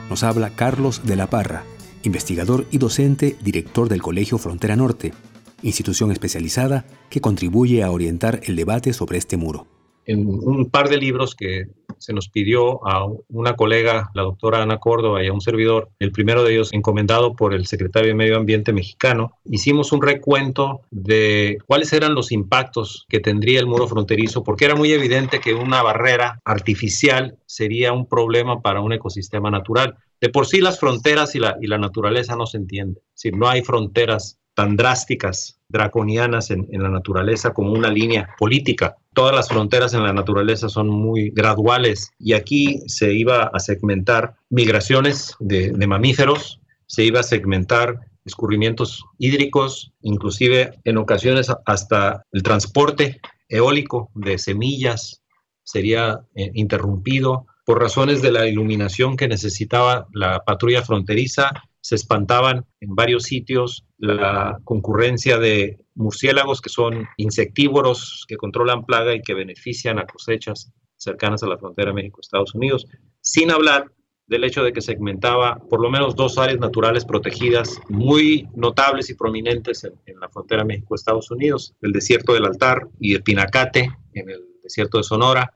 Nos 0.08 0.22
habla 0.22 0.50
Carlos 0.50 1.04
de 1.04 1.16
la 1.16 1.28
Parra, 1.28 1.64
investigador 2.02 2.66
y 2.70 2.78
docente, 2.78 3.36
director 3.42 3.88
del 3.88 4.02
Colegio 4.02 4.38
Frontera 4.38 4.76
Norte, 4.76 5.12
institución 5.62 6.12
especializada 6.12 6.84
que 7.10 7.20
contribuye 7.20 7.82
a 7.82 7.90
orientar 7.90 8.40
el 8.44 8.54
debate 8.54 8.92
sobre 8.92 9.18
este 9.18 9.36
muro. 9.36 9.66
En 10.06 10.26
un 10.28 10.68
par 10.70 10.88
de 10.88 10.98
libros 10.98 11.34
que 11.34 11.64
se 12.04 12.12
nos 12.12 12.28
pidió 12.28 12.86
a 12.86 13.06
una 13.30 13.56
colega, 13.56 14.10
la 14.12 14.24
doctora 14.24 14.60
Ana 14.60 14.76
Córdoba, 14.76 15.24
y 15.24 15.28
a 15.28 15.32
un 15.32 15.40
servidor, 15.40 15.88
el 15.98 16.12
primero 16.12 16.44
de 16.44 16.52
ellos 16.52 16.70
encomendado 16.74 17.34
por 17.34 17.54
el 17.54 17.64
secretario 17.64 18.08
de 18.08 18.14
Medio 18.14 18.36
Ambiente 18.36 18.74
mexicano, 18.74 19.38
hicimos 19.46 19.90
un 19.90 20.02
recuento 20.02 20.82
de 20.90 21.56
cuáles 21.66 21.94
eran 21.94 22.14
los 22.14 22.30
impactos 22.30 23.06
que 23.08 23.20
tendría 23.20 23.58
el 23.58 23.66
muro 23.66 23.88
fronterizo, 23.88 24.44
porque 24.44 24.66
era 24.66 24.74
muy 24.74 24.92
evidente 24.92 25.40
que 25.40 25.54
una 25.54 25.82
barrera 25.82 26.42
artificial 26.44 27.38
sería 27.46 27.94
un 27.94 28.06
problema 28.06 28.60
para 28.60 28.82
un 28.82 28.92
ecosistema 28.92 29.50
natural. 29.50 29.96
De 30.20 30.28
por 30.28 30.46
sí 30.46 30.60
las 30.60 30.78
fronteras 30.78 31.34
y 31.34 31.38
la, 31.38 31.56
y 31.58 31.68
la 31.68 31.78
naturaleza 31.78 32.36
no 32.36 32.44
se 32.44 32.58
entienden. 32.58 33.02
Si 33.14 33.30
no 33.30 33.48
hay 33.48 33.62
fronteras 33.62 34.38
tan 34.54 34.76
drásticas, 34.76 35.58
draconianas 35.68 36.50
en, 36.50 36.66
la 36.70 36.88
naturaleza 36.88 37.52
como 37.52 37.72
una 37.72 37.90
línea 37.90 38.34
política. 38.38 38.96
Todas 39.12 39.34
las 39.34 39.48
fronteras 39.48 39.94
en 39.94 40.02
la 40.02 40.12
naturaleza 40.12 40.68
son 40.68 40.88
muy 40.88 41.30
graduales 41.30 42.12
y 42.18 42.32
aquí 42.32 42.80
se 42.86 43.12
iba 43.12 43.50
a 43.52 43.58
segmentar 43.58 44.36
migraciones 44.50 45.34
de, 45.40 45.72
mamíferos, 45.86 46.60
se 46.86 47.04
iba 47.04 47.20
a 47.20 47.24
segmentar 47.24 48.00
escurrimientos 48.24 49.04
hídricos, 49.18 49.92
inclusive 50.00 50.78
en 50.84 50.96
ocasiones 50.96 51.52
hasta 51.66 52.24
el 52.32 52.42
transporte 52.42 53.20
eólico 53.48 54.10
de 54.14 54.38
semillas 54.38 55.22
sería 55.62 56.20
eh, 56.34 56.50
interrumpido 56.54 57.46
por 57.64 57.80
razones 57.80 58.22
de 58.22 58.30
la 58.30 58.46
iluminación 58.46 59.16
que 59.16 59.28
necesitaba 59.28 60.06
la 60.12 60.44
patrulla 60.44 60.82
fronteriza 60.82 61.50
se 61.84 61.96
espantaban 61.96 62.64
en 62.80 62.94
varios 62.94 63.24
sitios 63.24 63.84
la 63.98 64.58
concurrencia 64.64 65.38
de 65.38 65.78
murciélagos 65.94 66.62
que 66.62 66.70
son 66.70 67.06
insectívoros, 67.18 68.24
que 68.26 68.38
controlan 68.38 68.86
plaga 68.86 69.14
y 69.14 69.20
que 69.20 69.34
benefician 69.34 69.98
a 69.98 70.06
cosechas. 70.06 70.72
cercanas 70.96 71.42
a 71.42 71.46
la 71.46 71.58
frontera 71.58 71.92
México-Estados 71.92 72.54
Unidos, 72.54 72.86
sin 73.20 73.50
hablar 73.50 73.92
del 74.26 74.44
hecho 74.44 74.64
de 74.64 74.72
que 74.72 74.80
segmentaba 74.80 75.56
por 75.68 75.82
lo 75.82 75.90
menos 75.90 76.16
dos 76.16 76.38
áreas 76.38 76.58
naturales 76.58 77.04
protegidas 77.04 77.78
muy 77.90 78.48
notables 78.54 79.10
y 79.10 79.14
prominentes 79.14 79.84
en, 79.84 80.18
la 80.18 80.30
frontera 80.30 80.64
México-Estados 80.64 81.30
Unidos, 81.30 81.74
el 81.82 81.92
desierto 81.92 82.32
del 82.32 82.46
altar 82.46 82.88
y 82.98 83.14
el 83.14 83.22
Pinacate 83.22 83.90
en 84.14 84.30
el 84.30 84.40
desierto 84.62 84.96
de 84.96 85.04
Sonora 85.04 85.52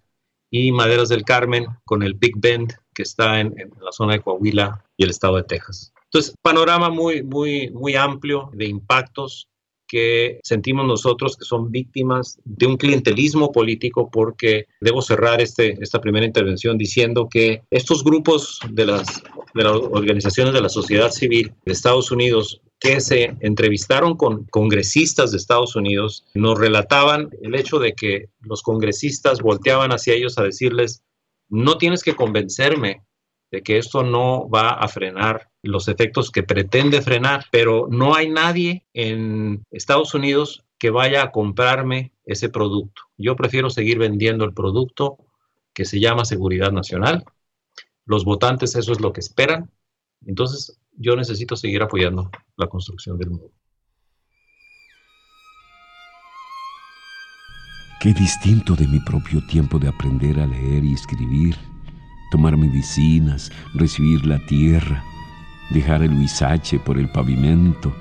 y 0.51 0.73
Maderas 0.73 1.09
del 1.09 1.25
Carmen 1.25 1.67
con 1.87 2.03
el 2.03 2.13
Big 2.13 2.35
Bend 2.37 2.75
que 2.93 3.05
está 3.05 3.41
en, 3.41 3.55
la 3.81 3.93
zona 3.93 4.15
de 4.15 4.21
Coahuila 4.21 4.85
y 4.99 5.05
el 5.05 5.11
estado 5.11 5.37
de 5.37 5.45
Texas. 5.45 5.95
Entonces, 6.11 6.35
panorama 6.43 6.91
muy, 6.91 7.23
muy, 7.23 7.71
muy 7.71 7.95
amplio 7.95 8.50
de 8.55 8.67
impactos 8.67 9.49
que 9.88 10.38
sentimos 10.45 10.87
nosotros 10.87 11.37
que 11.37 11.45
son 11.45 11.71
víctimas 11.71 12.38
de 12.45 12.67
un 12.67 12.77
clientelismo 12.77 13.50
político 13.50 14.11
porque 14.11 14.67
debo 14.81 15.00
cerrar 15.00 15.41
este, 15.41 15.83
esta 15.83 16.00
primera 16.00 16.27
intervención 16.27 16.77
diciendo 16.77 17.27
que 17.29 17.62
estos 17.71 18.05
grupos 18.05 18.61
de 18.71 18.87
las, 18.87 19.23
de 19.55 19.65
las 19.65 19.73
organizaciones 19.73 20.53
de 20.53 20.61
la 20.61 20.69
sociedad 20.69 21.11
civil 21.11 21.55
de 21.65 21.73
Estados 21.73 22.11
Unidos 22.11 22.61
que 22.79 23.00
se 23.00 23.37
entrevistaron 23.41 24.17
con 24.17 24.45
congresistas 24.45 25.33
de 25.33 25.38
Estados 25.38 25.75
Unidos 25.75 26.25
nos 26.35 26.59
relataban 26.59 27.31
el 27.43 27.55
hecho 27.55 27.79
de 27.79 27.95
que 27.95 28.29
los 28.41 28.62
congresistas 28.62 29.41
volteaban 29.41 29.91
hacia 29.91 30.15
ellos 30.15 30.38
a 30.38 30.45
decirles, 30.45 31.03
no 31.49 31.79
tienes 31.79 32.03
que 32.03 32.15
convencerme 32.15 33.03
de 33.50 33.62
que 33.62 33.79
esto 33.79 34.03
no 34.03 34.49
va 34.49 34.71
a 34.71 34.87
frenar 34.87 35.48
los 35.62 35.88
efectos 35.88 36.31
que 36.31 36.43
pretende 36.43 37.03
frenar, 37.03 37.47
pero 37.50 37.88
no 37.91 38.15
hay 38.15 38.29
nadie 38.29 38.85
en 38.95 39.65
Estados 39.71 40.15
Unidos 40.15 40.65
que 40.79 40.91
vaya 40.91 41.23
a 41.23 41.33
comprarme 41.33 42.12
ese 42.25 42.49
producto. 42.49 43.03
Yo 43.17 43.35
prefiero 43.37 43.69
seguir 43.71 43.99
vendiendo 43.99 44.45
el 44.45 44.55
producto 44.55 45.19
que 45.75 45.85
se 45.85 46.00
llama 46.00 46.25
seguridad 46.25 46.73
nacional. 46.73 47.25
Los 48.05 48.25
votantes 48.25 48.77
eso 48.77 48.93
es 48.93 49.00
lo 49.00 49.12
que 49.12 49.21
esperan. 49.21 49.71
Entonces 50.25 50.79
yo 50.93 51.17
necesito 51.17 51.57
seguir 51.57 51.83
apoyando 51.83 52.31
la 52.57 52.69
construcción 52.69 53.19
del 53.19 53.31
muro. 53.31 53.53
Qué 58.00 58.15
distinto 58.15 58.77
de 58.77 58.87
mi 58.87 59.00
propio 59.00 59.45
tiempo 59.49 59.81
de 59.81 59.88
aprender 59.88 60.38
a 60.38 60.47
leer 60.47 60.85
y 60.85 60.95
escribir 60.95 61.57
tomar 62.31 62.57
medicinas, 62.57 63.50
recibir 63.75 64.25
la 64.27 64.38
tierra, 64.47 65.03
dejar 65.71 66.03
el 66.03 66.13
huizache 66.13 66.79
por 66.79 66.99
el 66.99 67.09
pavimento, 67.09 67.95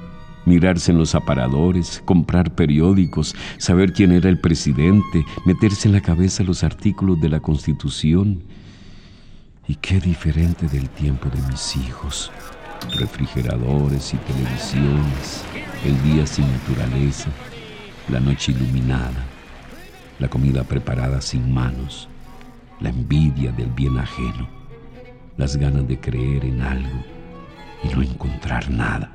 mirarse 0.45 0.91
en 0.91 0.97
los 0.97 1.15
aparadores, 1.15 2.01
comprar 2.05 2.55
periódicos, 2.55 3.35
saber 3.57 3.93
quién 3.93 4.11
era 4.11 4.29
el 4.29 4.39
presidente, 4.39 5.25
meterse 5.45 5.87
en 5.87 5.93
la 5.93 6.01
cabeza 6.01 6.43
los 6.43 6.63
artículos 6.63 7.19
de 7.19 7.29
la 7.29 7.39
Constitución. 7.39 8.43
Y 9.67 9.75
qué 9.75 9.99
diferente 9.99 10.67
del 10.67 10.89
tiempo 10.89 11.29
de 11.29 11.41
mis 11.49 11.75
hijos. 11.75 12.31
Refrigeradores 12.95 14.13
y 14.13 14.17
televisiones, 14.17 15.43
el 15.83 16.01
día 16.03 16.25
sin 16.25 16.45
naturaleza, 16.49 17.29
la 18.09 18.19
noche 18.19 18.53
iluminada, 18.53 19.25
la 20.19 20.29
comida 20.29 20.63
preparada 20.63 21.19
sin 21.21 21.53
manos 21.53 22.07
la 22.79 22.89
envidia 22.89 23.51
del 23.51 23.69
bien 23.69 23.97
ajeno, 23.97 24.47
las 25.37 25.57
ganas 25.57 25.87
de 25.87 25.99
creer 25.99 26.45
en 26.45 26.61
algo 26.61 27.16
y 27.83 27.89
no 27.89 28.01
encontrar 28.01 28.69
nada, 28.69 29.11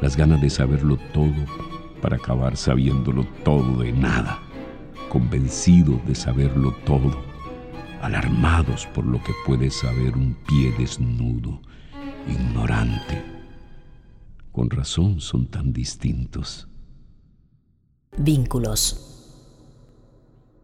las 0.00 0.16
ganas 0.16 0.40
de 0.40 0.50
saberlo 0.50 0.96
todo 1.12 1.32
para 2.02 2.16
acabar 2.16 2.56
sabiéndolo 2.56 3.24
todo 3.44 3.78
de 3.78 3.92
nada, 3.92 4.42
convencidos 5.08 6.04
de 6.06 6.14
saberlo 6.14 6.74
todo, 6.84 7.22
alarmados 8.02 8.86
por 8.94 9.06
lo 9.06 9.22
que 9.22 9.32
puede 9.46 9.70
saber 9.70 10.14
un 10.14 10.36
pie 10.46 10.74
desnudo, 10.78 11.62
ignorante. 12.28 13.22
Con 14.52 14.68
razón 14.70 15.20
son 15.20 15.46
tan 15.46 15.72
distintos. 15.72 16.68
Vínculos. 18.18 19.10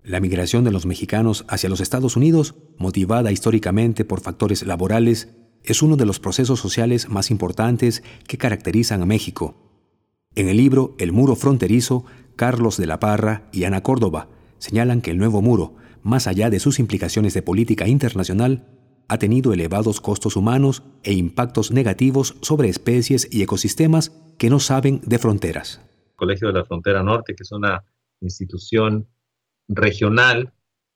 La 0.05 0.20
migración 0.20 0.64
de 0.64 0.70
los 0.70 0.87
mexicanos 0.87 1.44
hacia 1.48 1.68
los 1.68 1.81
Estados 1.81 2.16
Unidos, 2.16 2.55
motivada 2.79 3.33
históricamente 3.33 4.05
por 4.05 4.20
factores 4.20 4.62
laborales, 4.64 5.39
es 5.64 5.83
uno 5.83 5.96
de 5.96 6.07
los 6.07 6.20
procesos 6.20 6.61
sociales 6.61 7.09
más 7.09 7.31
importantes 7.31 8.03
que 8.27 8.38
caracterizan 8.38 9.03
a 9.03 9.07
México. 9.07 9.55
En 10.35 10.49
el 10.49 10.57
libro 10.57 10.94
El 10.99 11.12
muro 11.12 11.37
fronterizo, 11.37 12.05
Carlos 12.37 12.77
de 12.77 12.87
la 12.87 13.01
Parra 13.01 13.49
y 13.53 13.64
Ana 13.64 13.83
Córdoba 13.83 14.29
señalan 14.59 15.01
que 15.01 15.11
el 15.11 15.18
nuevo 15.18 15.42
muro, 15.42 15.75
más 16.03 16.27
allá 16.27 16.51
de 16.51 16.61
sus 16.61 16.79
implicaciones 16.79 17.35
de 17.35 17.42
política 17.42 17.88
internacional, 17.88 18.66
ha 19.09 19.18
tenido 19.18 19.53
elevados 19.53 20.01
costos 20.01 20.37
humanos 20.37 20.85
e 21.03 21.12
impactos 21.12 21.73
negativos 21.73 22.37
sobre 22.42 22.68
especies 22.68 23.29
y 23.31 23.42
ecosistemas 23.42 24.12
que 24.38 24.51
no 24.51 24.61
saben 24.61 25.01
de 25.05 25.18
fronteras. 25.18 25.81
Colegio 26.14 26.49
de 26.49 26.55
la 26.55 26.64
Frontera 26.64 27.03
Norte, 27.03 27.35
que 27.35 27.42
es 27.42 27.51
una 27.51 27.85
institución 28.20 29.09
regional 29.66 30.53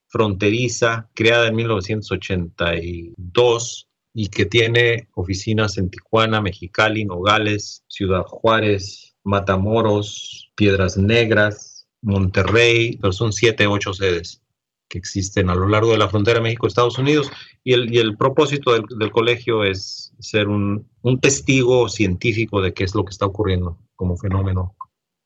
fronteriza 0.07 1.11
creada 1.15 1.49
en 1.49 1.57
1982 1.57 3.89
y 4.15 4.29
que 4.29 4.47
tiene 4.47 5.09
oficinas 5.15 5.77
en 5.77 5.91
Tijuana, 5.91 6.41
Mexicali, 6.41 7.05
Nogales, 7.05 7.85
Ciudad 7.89 8.23
Juárez, 8.23 9.17
Matamoros, 9.25 10.53
Piedras 10.55 10.97
Negras, 10.97 11.89
Monterrey, 12.01 12.97
pero 13.01 13.13
son 13.13 13.33
siete, 13.33 13.67
ocho 13.67 13.93
sedes 13.93 14.41
que 14.89 14.99
existen 14.99 15.51
a 15.51 15.55
lo 15.55 15.67
largo 15.67 15.91
de 15.91 15.99
la 15.99 16.09
frontera 16.09 16.41
México-Estados 16.41 16.99
Unidos 16.99 17.31
y 17.65 17.73
el, 17.73 17.93
y 17.93 17.99
el 17.99 18.17
propósito 18.17 18.75
del, 18.75 18.85
del, 18.99 19.11
colegio 19.11 19.65
es 19.65 20.13
ser 20.21 20.47
un, 20.47 20.87
un 21.03 21.21
testigo 21.21 21.89
científico 21.89 22.61
de 22.61 22.73
qué 22.73 22.85
es 22.85 22.95
lo 22.95 23.05
que 23.05 23.11
está 23.11 23.27
ocurriendo 23.27 23.79
como 23.97 24.17
fenómeno 24.17 24.77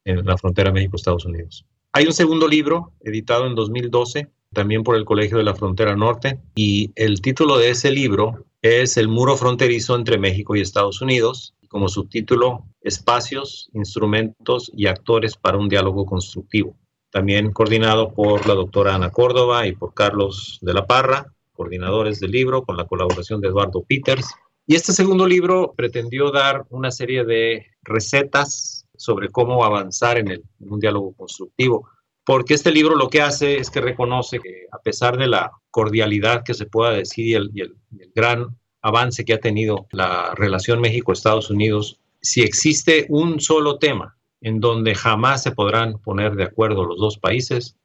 en 0.05 0.25
la 0.25 0.39
frontera 0.39 0.73
México-Estados 0.73 1.27
Unidos. 1.27 1.67
Hay 1.93 2.07
un 2.07 2.13
segundo 2.13 2.49
libro 2.49 2.93
editado 3.01 3.47
en 3.47 3.55
2012, 3.55 4.31
también 4.53 4.85
por 4.85 4.97
el 4.97 5.05
Colegio 5.05 5.39
de 5.39 5.45
la 5.45 5.55
Frontera 5.55 5.97
Norte, 5.97 6.41
y 6.55 6.93
el 6.95 7.21
título 7.21 7.59
de 7.59 7.71
ese 7.71 7.91
libro 7.91 8.47
es 8.63 8.97
El 8.97 9.09
muro 9.09 9.37
fronterizo 9.37 9.95
entre 9.95 10.19
México 10.19 10.57
y 10.57 10.61
Estados 10.61 11.01
Unidos, 11.01 11.55
como 11.69 11.89
subtítulo 11.89 12.65
Espacios, 12.81 13.69
instrumentos 13.75 14.71
y 14.75 14.87
actores 14.87 15.37
para 15.37 15.59
un 15.59 15.69
diálogo 15.69 16.07
constructivo. 16.07 16.77
También 17.11 17.53
coordinado 17.53 18.13
por 18.13 18.47
la 18.47 18.55
doctora 18.55 18.95
Ana 18.95 19.11
Córdoba 19.11 19.67
y 19.67 19.73
por 19.73 19.95
Carlos 19.95 20.59
de 20.63 20.75
la 20.75 20.87
Parra, 20.87 21.33
coordinadores 21.53 22.21
del 22.21 22.31
libro, 22.31 22.63
con 22.63 22.77
la 22.77 22.87
colaboración 22.87 23.41
de 23.41 23.49
Eduardo 23.49 23.83
Peters. 23.83 24.29
Y 24.67 24.75
este 24.75 24.93
segundo 24.93 25.27
libro 25.27 25.75
pretendió 25.77 26.31
dar 26.31 26.67
una 26.71 26.91
serie 26.91 27.25
de 27.25 27.67
recetas 27.83 28.87
sobre 28.97 29.29
cómo 29.31 29.65
avanzar 29.65 30.19
en, 30.19 30.29
el, 30.29 30.45
un 30.61 30.79
diálogo 30.79 31.15
constructivo. 31.15 31.89
Porque 32.29 32.53
este 32.53 32.73
libro 32.73 32.95
lo 32.95 33.09
que 33.09 33.23
hace 33.23 33.57
es 33.57 33.71
que 33.71 33.81
reconoce 33.81 34.39
que 34.39 34.67
a 34.71 34.83
pesar 34.83 35.17
de 35.17 35.29
la 35.29 35.51
cordialidad 35.71 36.45
que 36.45 36.53
se 36.53 36.67
pueda 36.67 36.91
decir 36.91 37.27
y 37.55 37.63
el, 37.63 37.75
gran 38.15 38.55
avance 38.83 39.25
que 39.25 39.33
ha 39.33 39.41
tenido 39.41 39.87
la 39.93 40.35
relación 40.35 40.83
México-Estados 40.83 41.49
Unidos, 41.49 42.03
si 42.21 42.43
existe 42.43 43.07
un 43.09 43.41
solo 43.41 43.79
tema 43.79 44.19
en 44.43 44.61
donde 44.61 44.95
jamás 44.95 45.43
se 45.43 45.53
podrán 45.53 46.01
poner 46.01 46.35
de 46.35 46.45
acuerdo 46.45 46.85
los 46.85 46.99
dos 46.99 47.17
países, 47.17 47.79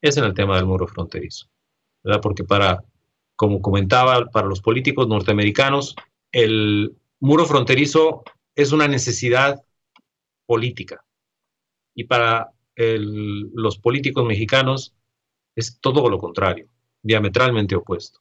es 0.00 0.16
en 0.16 0.24
el 0.24 0.32
tema 0.32 0.56
del 0.56 0.64
muro 0.64 0.86
fronterizo. 0.86 1.46
¿verdad? 2.02 2.22
Porque 2.22 2.44
para, 2.44 2.82
como 3.36 3.60
comentaba, 3.60 4.24
para 4.30 4.46
los 4.48 4.62
políticos 4.62 5.06
norteamericanos, 5.06 5.94
el 6.32 6.96
muro 7.20 7.44
fronterizo 7.44 8.24
es 8.54 8.72
una 8.72 8.88
necesidad 8.88 9.62
política. 10.46 11.04
Y 11.94 12.04
para 12.04 12.55
los 12.76 13.78
políticos 13.78 14.24
mexicanos 14.26 14.94
es 15.54 15.80
todo 15.80 16.08
lo 16.10 16.18
contrario, 16.18 16.68
diametralmente 17.02 17.74
opuesto. 17.74 18.20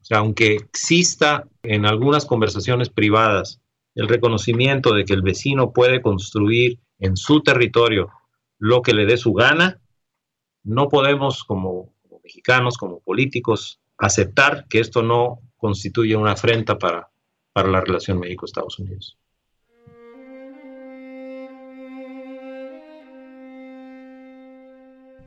O 0.00 0.04
sea, 0.04 0.18
aunque 0.18 0.56
exista 0.56 1.48
en 1.62 1.86
algunas 1.86 2.26
conversaciones 2.26 2.90
privadas 2.90 3.62
el 3.94 4.08
reconocimiento 4.08 4.92
de 4.92 5.04
que 5.04 5.14
el 5.14 5.22
vecino 5.22 5.72
puede 5.72 6.02
construir 6.02 6.78
en 6.98 7.16
su 7.16 7.42
territorio 7.42 8.10
lo 8.58 8.82
que 8.82 8.92
le 8.92 9.06
dé 9.06 9.16
su 9.16 9.32
gana, 9.32 9.80
no 10.62 10.88
podemos 10.88 11.44
como, 11.44 11.94
mexicanos, 12.22 12.76
como 12.76 13.00
políticos, 13.00 13.80
aceptar 13.96 14.66
que 14.68 14.80
esto 14.80 15.02
no 15.02 15.40
constituye 15.56 16.16
una 16.16 16.32
afrenta 16.32 16.78
para, 16.78 17.10
para 17.52 17.70
la 17.70 17.80
relación 17.80 18.18
México-Estados 18.18 18.78
Unidos. 18.78 19.18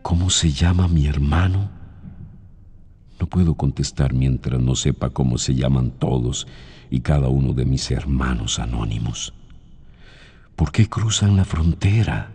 ¿Cómo 0.08 0.30
se 0.30 0.54
llama 0.54 0.88
mi 0.88 1.06
hermano? 1.06 1.70
No 3.20 3.28
puedo 3.28 3.56
contestar 3.56 4.14
mientras 4.14 4.62
no 4.62 4.74
sepa 4.74 5.10
cómo 5.10 5.38
se 5.38 5.54
llaman 5.54 5.92
todos 5.92 6.48
y 6.90 7.02
cada 7.02 7.28
uno 7.28 7.52
de 7.52 7.66
mis 7.66 7.92
hermanos 7.92 8.58
anónimos. 8.58 9.34
¿Por 10.56 10.72
qué 10.72 10.88
cruzan 10.88 11.36
la 11.36 11.44
frontera? 11.44 12.32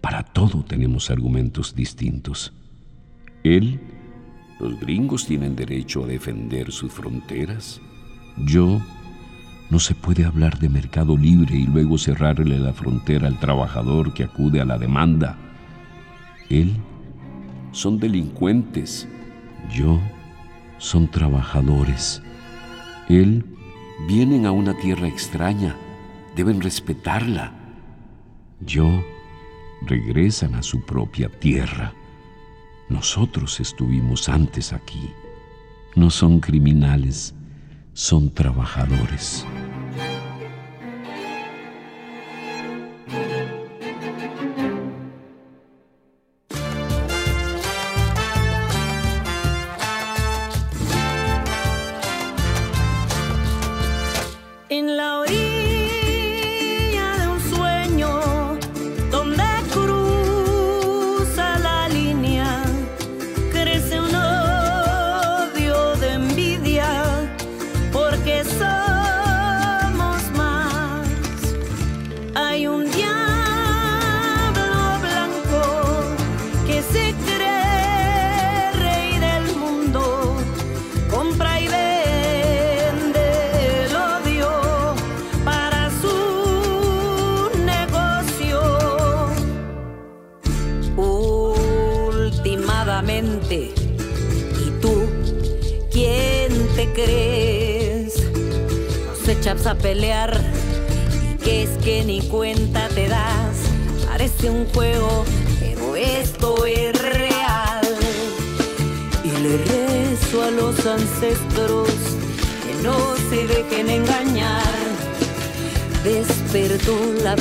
Para 0.00 0.22
todo 0.22 0.64
tenemos 0.64 1.10
argumentos 1.10 1.74
distintos. 1.74 2.54
Él, 3.44 3.78
los 4.58 4.80
gringos 4.80 5.26
tienen 5.26 5.54
derecho 5.54 6.04
a 6.04 6.06
defender 6.06 6.72
sus 6.72 6.90
fronteras. 6.90 7.78
Yo, 8.38 8.80
no 9.72 9.78
se 9.78 9.94
puede 9.94 10.26
hablar 10.26 10.58
de 10.58 10.68
mercado 10.68 11.16
libre 11.16 11.56
y 11.56 11.64
luego 11.64 11.96
cerrarle 11.96 12.58
la 12.58 12.74
frontera 12.74 13.26
al 13.26 13.40
trabajador 13.40 14.12
que 14.12 14.22
acude 14.22 14.60
a 14.60 14.66
la 14.66 14.76
demanda. 14.76 15.38
Él, 16.50 16.76
son 17.70 17.98
delincuentes. 17.98 19.08
Yo, 19.74 19.98
son 20.76 21.08
trabajadores. 21.08 22.22
Él, 23.08 23.46
vienen 24.06 24.44
a 24.44 24.52
una 24.52 24.76
tierra 24.76 25.08
extraña. 25.08 25.74
Deben 26.36 26.60
respetarla. 26.60 27.54
Yo, 28.60 29.02
regresan 29.86 30.54
a 30.54 30.62
su 30.62 30.84
propia 30.84 31.30
tierra. 31.30 31.94
Nosotros 32.90 33.58
estuvimos 33.58 34.28
antes 34.28 34.74
aquí. 34.74 35.08
No 35.96 36.10
son 36.10 36.40
criminales, 36.40 37.34
son 37.94 38.30
trabajadores. 38.30 39.44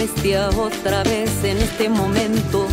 Bestia 0.02 0.50
otra 0.50 1.04
vez 1.04 1.30
en 1.44 1.58
este 1.58 1.88
momento. 1.88 2.68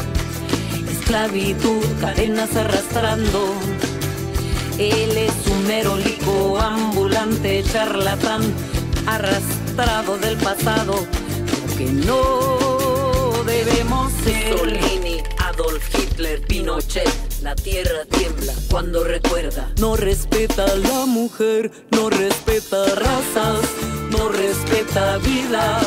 Esclavitud, 0.90 1.84
cadenas 2.00 2.56
arrastrando. 2.56 3.52
Él 4.78 5.14
es 5.14 5.34
un 5.52 5.66
merolico 5.66 6.58
ambulante, 6.58 7.62
charlatán 7.70 8.42
arrastrado 9.06 10.16
del 10.16 10.38
pasado, 10.38 10.94
que 11.76 11.84
no 11.84 13.44
debemos 13.44 14.10
ser. 14.24 14.52
Mussolini, 14.52 15.22
Adolf 15.50 15.84
Hitler, 15.94 16.40
Pinochet, 16.46 17.12
la 17.42 17.54
tierra 17.54 18.06
tiembla 18.08 18.54
cuando 18.70 19.04
recuerda. 19.04 19.70
No 19.78 19.96
respeta 19.96 20.64
a 20.64 20.76
la 20.76 21.04
mujer, 21.04 21.70
no 21.90 22.08
respeta 22.08 22.86
razas, 22.94 23.60
no 24.10 24.30
respeta 24.30 25.18
vida, 25.18 25.80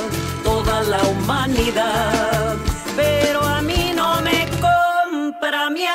toda 0.52 0.82
la 0.84 1.02
humanidad. 1.10 2.56
Pero 2.96 3.40
a 3.42 3.62
mí 3.62 3.92
no 3.96 4.22
me 4.22 4.40
compra 4.66 5.70
mi 5.70 5.86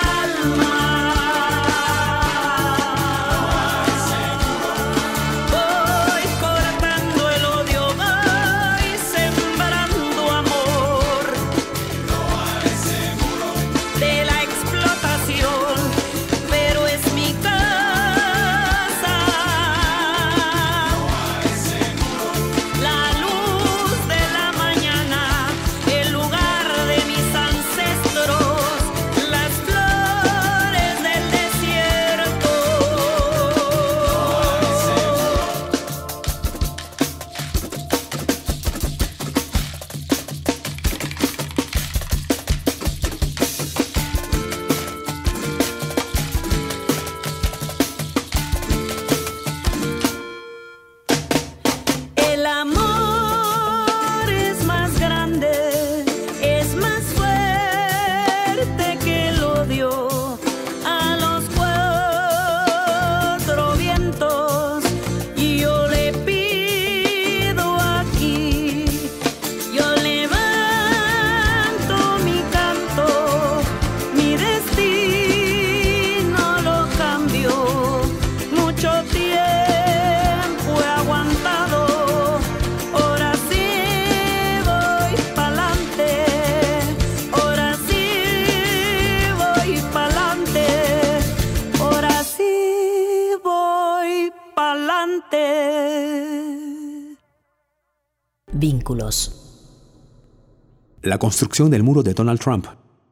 La 101.03 101.19
construcción 101.19 101.71
del 101.71 101.83
muro 101.83 102.05
de 102.05 102.15
Donald 102.15 102.39
Trump 102.39 102.67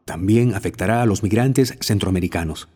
también 0.05 0.55
afectará 0.55 1.03
a 1.03 1.07
los 1.07 1.23
migrantes 1.25 1.75
centroamericanos. 1.81 2.69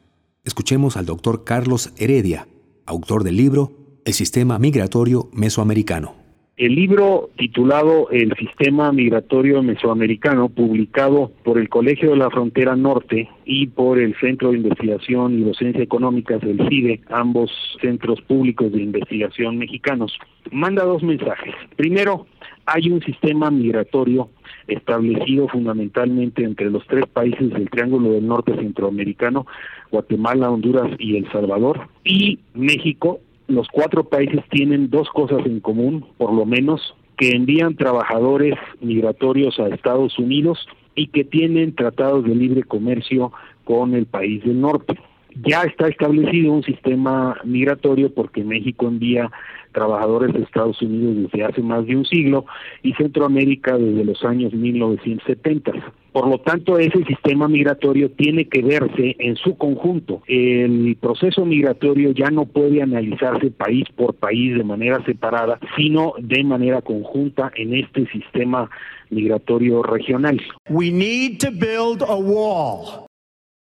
Escuchemos 0.44 0.96
al 0.96 1.06
doctor 1.06 1.44
Carlos 1.44 1.92
Heredia, 1.96 2.48
autor 2.86 3.22
del 3.22 3.36
libro 3.36 4.00
El 4.04 4.14
sistema 4.14 4.58
migratorio 4.58 5.30
mesoamericano. 5.32 6.27
El 6.58 6.74
libro 6.74 7.30
titulado 7.36 8.10
El 8.10 8.34
sistema 8.34 8.90
migratorio 8.90 9.62
mesoamericano, 9.62 10.48
publicado 10.48 11.30
por 11.44 11.56
el 11.56 11.68
Colegio 11.68 12.10
de 12.10 12.16
la 12.16 12.30
Frontera 12.30 12.74
Norte 12.74 13.28
y 13.44 13.68
por 13.68 14.00
el 14.00 14.16
Centro 14.18 14.50
de 14.50 14.56
Investigación 14.56 15.38
y 15.38 15.44
Docencia 15.44 15.84
Económicas 15.84 16.40
del 16.40 16.58
CIDE, 16.68 17.00
ambos 17.10 17.52
centros 17.80 18.20
públicos 18.22 18.72
de 18.72 18.82
investigación 18.82 19.56
mexicanos, 19.56 20.18
manda 20.50 20.82
dos 20.82 21.04
mensajes. 21.04 21.54
Primero, 21.76 22.26
hay 22.66 22.90
un 22.90 23.02
sistema 23.02 23.52
migratorio 23.52 24.28
establecido 24.66 25.46
fundamentalmente 25.46 26.42
entre 26.42 26.70
los 26.70 26.84
tres 26.88 27.06
países 27.06 27.50
del 27.50 27.70
Triángulo 27.70 28.10
del 28.10 28.26
Norte 28.26 28.56
Centroamericano, 28.56 29.46
Guatemala, 29.92 30.50
Honduras 30.50 30.90
y 30.98 31.18
El 31.18 31.30
Salvador, 31.30 31.88
y 32.02 32.40
México. 32.54 33.20
Los 33.48 33.66
cuatro 33.68 34.04
países 34.04 34.44
tienen 34.50 34.90
dos 34.90 35.08
cosas 35.08 35.44
en 35.46 35.60
común, 35.60 36.04
por 36.18 36.32
lo 36.34 36.44
menos 36.44 36.94
que 37.16 37.30
envían 37.30 37.76
trabajadores 37.76 38.54
migratorios 38.80 39.58
a 39.58 39.68
Estados 39.68 40.18
Unidos 40.18 40.68
y 40.94 41.08
que 41.08 41.24
tienen 41.24 41.74
tratados 41.74 42.24
de 42.24 42.34
libre 42.34 42.62
comercio 42.62 43.32
con 43.64 43.94
el 43.94 44.04
país 44.04 44.44
del 44.44 44.60
norte. 44.60 44.98
Ya 45.46 45.62
está 45.62 45.88
establecido 45.88 46.52
un 46.52 46.62
sistema 46.62 47.38
migratorio 47.44 48.12
porque 48.12 48.44
México 48.44 48.86
envía 48.86 49.30
trabajadores 49.72 50.34
de 50.34 50.42
Estados 50.42 50.80
Unidos 50.82 51.16
desde 51.16 51.44
hace 51.44 51.62
más 51.62 51.86
de 51.86 51.96
un 51.96 52.04
siglo 52.04 52.44
y 52.82 52.92
Centroamérica 52.94 53.78
desde 53.78 54.04
los 54.04 54.24
años 54.24 54.52
1970. 54.52 55.72
Por 56.18 56.26
lo 56.26 56.38
tanto, 56.38 56.80
ese 56.80 57.04
sistema 57.04 57.46
migratorio 57.46 58.10
tiene 58.10 58.48
que 58.48 58.60
verse 58.60 59.14
en 59.20 59.36
su 59.36 59.56
conjunto. 59.56 60.24
El 60.26 60.96
proceso 61.00 61.44
migratorio 61.44 62.10
ya 62.10 62.28
no 62.28 62.44
puede 62.44 62.82
analizarse 62.82 63.52
país 63.52 63.84
por 63.94 64.14
país 64.14 64.58
de 64.58 64.64
manera 64.64 65.00
separada, 65.04 65.60
sino 65.76 66.14
de 66.18 66.42
manera 66.42 66.82
conjunta 66.82 67.52
en 67.54 67.72
este 67.72 68.10
sistema 68.10 68.68
migratorio 69.10 69.80
regional. 69.84 70.40
We 70.68 70.90
need 70.90 71.38
to 71.38 71.52
build 71.52 72.02
a 72.02 72.16
wall. 72.16 73.06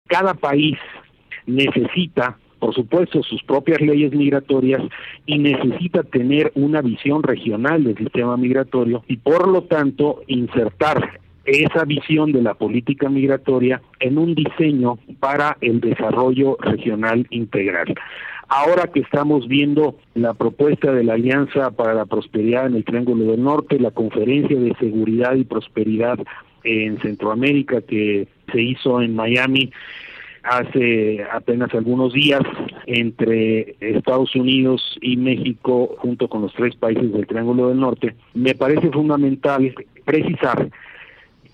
Cada 0.07 0.35
país 0.35 0.77
necesita 1.47 2.37
por 2.59 2.77
supuesto, 2.77 3.25
sus 3.25 3.43
propias 3.43 3.81
leyes 3.81 4.13
migratorias 4.13 4.81
y 5.27 5.37
necesita 5.39 6.05
tener 6.05 6.53
una 6.55 6.81
visión 6.81 7.25
regional 7.25 7.83
del 7.83 7.97
sistema 7.97 8.37
migratorio 8.37 9.03
y 9.09 9.17
por 9.17 9.49
lo 9.49 9.65
tanto 9.65 10.23
insertar 10.29 11.22
esa 11.45 11.85
visión 11.85 12.33
de 12.33 12.43
la 12.43 12.55
política 12.55 13.09
migratoria 13.09 13.83
en 14.01 14.19
un 14.19 14.35
diseño 14.35 14.99
para 15.21 15.57
el 15.61 15.81
desarrollo 15.81 16.57
regional 16.61 17.27
integral. 17.31 17.95
Ahora 18.49 18.89
que 18.89 19.01
estamos 19.01 19.49
viendo 19.49 19.97
la 20.15 20.35
propuesta 20.35 20.93
de 20.93 21.05
la 21.05 21.15
Alianza 21.15 21.71
para 21.71 21.95
la 21.95 22.05
Prosperidad 22.05 22.67
en 22.67 22.77
el 22.77 22.85
Triángulo 22.85 23.33
del 23.33 23.43
Norte, 23.43 23.81
la 23.81 23.93
conferencia 23.93 24.59
de 24.59 24.75
seguridad 24.79 25.35
y 25.35 25.45
prosperidad 25.45 26.19
en 26.63 27.01
Centroamérica 27.01 27.81
que 27.81 28.29
se 28.53 28.61
hizo 28.61 29.01
en 29.01 29.17
Miami, 29.17 29.73
hace 30.43 31.25
apenas 31.33 31.73
algunos 31.73 32.13
días 32.13 32.43
entre 32.87 33.77
Estados 33.81 34.35
Unidos 34.35 34.99
y 35.01 35.17
México 35.17 35.95
junto 35.99 36.29
con 36.29 36.43
los 36.43 36.53
tres 36.53 36.75
países 36.77 37.13
del 37.13 37.27
Triángulo 37.27 37.69
del 37.69 37.81
Norte, 37.81 38.15
me 38.35 38.55
parece 38.55 38.91
fundamental 38.91 39.73
precisar 40.05 40.69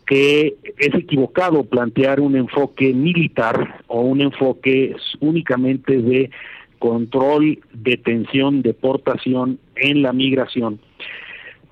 que 0.09 0.57
es 0.79 0.95
equivocado 0.95 1.65
plantear 1.65 2.19
un 2.19 2.35
enfoque 2.35 2.95
militar 2.95 3.83
o 3.89 4.01
un 4.01 4.23
enfoque 4.23 4.97
únicamente 5.21 5.99
de 5.99 6.31
control, 6.79 7.59
detención, 7.75 8.63
deportación 8.63 9.59
en 9.77 10.01
la 10.01 10.15
migración 10.15 10.81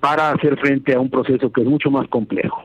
para 0.01 0.33
hacer 0.33 0.59
frente 0.59 0.95
a 0.95 1.01
un 1.01 1.09
proceso 1.09 1.51
que 1.51 1.63
es 1.63 1.67
mucho 1.67 1.91
más 1.91 2.07
complejo 2.09 2.63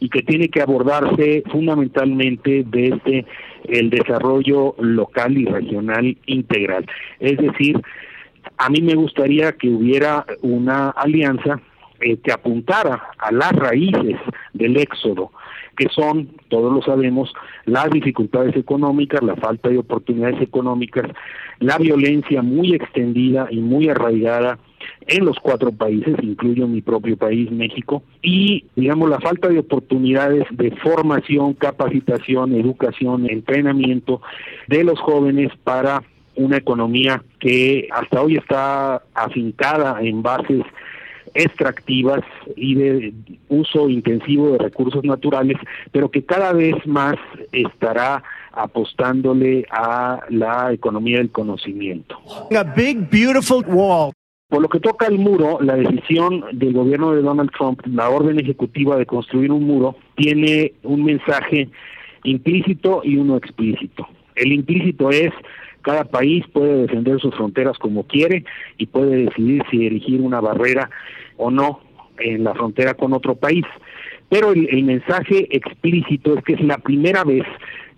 y 0.00 0.08
que 0.08 0.22
tiene 0.22 0.48
que 0.48 0.60
abordarse 0.60 1.44
fundamentalmente 1.52 2.64
desde 2.66 3.24
el 3.68 3.90
desarrollo 3.90 4.74
local 4.80 5.38
y 5.38 5.44
regional 5.44 6.18
integral. 6.26 6.84
Es 7.20 7.38
decir, 7.38 7.80
a 8.58 8.68
mí 8.70 8.80
me 8.82 8.96
gustaría 8.96 9.52
que 9.52 9.68
hubiera 9.68 10.26
una 10.42 10.90
alianza 10.90 11.60
eh, 12.00 12.18
que 12.18 12.32
apuntara 12.32 13.10
a 13.18 13.32
las 13.32 13.52
raíces 13.52 14.18
del 14.52 14.76
éxodo, 14.76 15.30
que 15.76 15.88
son, 15.88 16.28
todos 16.48 16.72
lo 16.72 16.82
sabemos, 16.82 17.32
las 17.64 17.90
dificultades 17.90 18.56
económicas, 18.56 19.22
la 19.22 19.36
falta 19.36 19.68
de 19.68 19.78
oportunidades 19.78 20.40
económicas, 20.40 21.10
la 21.60 21.78
violencia 21.78 22.42
muy 22.42 22.74
extendida 22.74 23.48
y 23.50 23.60
muy 23.60 23.88
arraigada 23.88 24.58
en 25.06 25.24
los 25.24 25.38
cuatro 25.38 25.72
países, 25.72 26.16
incluyo 26.22 26.66
mi 26.66 26.80
propio 26.80 27.16
país, 27.16 27.50
México, 27.50 28.02
y 28.22 28.64
digamos 28.74 29.08
la 29.08 29.20
falta 29.20 29.48
de 29.48 29.58
oportunidades 29.58 30.44
de 30.50 30.70
formación, 30.76 31.54
capacitación, 31.54 32.54
educación, 32.54 33.28
entrenamiento 33.28 34.20
de 34.68 34.84
los 34.84 34.98
jóvenes 35.00 35.50
para 35.64 36.02
una 36.36 36.58
economía 36.58 37.22
que 37.40 37.88
hasta 37.90 38.20
hoy 38.22 38.36
está 38.36 39.02
afincada 39.14 39.98
en 40.02 40.22
bases 40.22 40.62
extractivas 41.36 42.24
y 42.56 42.74
de 42.74 43.14
uso 43.48 43.88
intensivo 43.88 44.52
de 44.52 44.58
recursos 44.58 45.04
naturales, 45.04 45.56
pero 45.92 46.10
que 46.10 46.24
cada 46.24 46.52
vez 46.52 46.74
más 46.86 47.16
estará 47.52 48.22
apostándole 48.52 49.66
a 49.70 50.20
la 50.30 50.72
economía 50.72 51.18
del 51.18 51.30
conocimiento. 51.30 52.18
A 52.56 52.64
big 52.64 53.08
beautiful 53.10 53.64
wall. 53.68 54.12
Por 54.48 54.62
lo 54.62 54.68
que 54.68 54.80
toca 54.80 55.06
al 55.06 55.18
muro, 55.18 55.58
la 55.60 55.74
decisión 55.74 56.44
del 56.52 56.72
gobierno 56.72 57.12
de 57.12 57.20
Donald 57.20 57.50
Trump, 57.50 57.80
la 57.86 58.08
orden 58.08 58.38
ejecutiva 58.38 58.96
de 58.96 59.04
construir 59.04 59.50
un 59.50 59.64
muro, 59.64 59.96
tiene 60.14 60.72
un 60.84 61.04
mensaje 61.04 61.68
implícito 62.22 63.02
y 63.04 63.16
uno 63.16 63.36
explícito. 63.36 64.06
El 64.36 64.52
implícito 64.52 65.10
es 65.10 65.32
cada 65.86 66.02
país 66.02 66.44
puede 66.52 66.82
defender 66.82 67.20
sus 67.20 67.32
fronteras 67.36 67.78
como 67.78 68.02
quiere 68.08 68.44
y 68.76 68.86
puede 68.86 69.26
decidir 69.26 69.62
si 69.70 69.86
erigir 69.86 70.20
una 70.20 70.40
barrera 70.40 70.90
o 71.36 71.50
no 71.50 71.80
en 72.18 72.44
la 72.44 72.54
frontera 72.54 72.94
con 72.94 73.12
otro 73.12 73.34
país. 73.34 73.64
Pero 74.28 74.52
el, 74.52 74.84
mensaje 74.84 75.46
explícito 75.56 76.36
es 76.36 76.44
que 76.44 76.54
es 76.54 76.60
la 76.60 76.78
primera 76.78 77.24
vez 77.24 77.44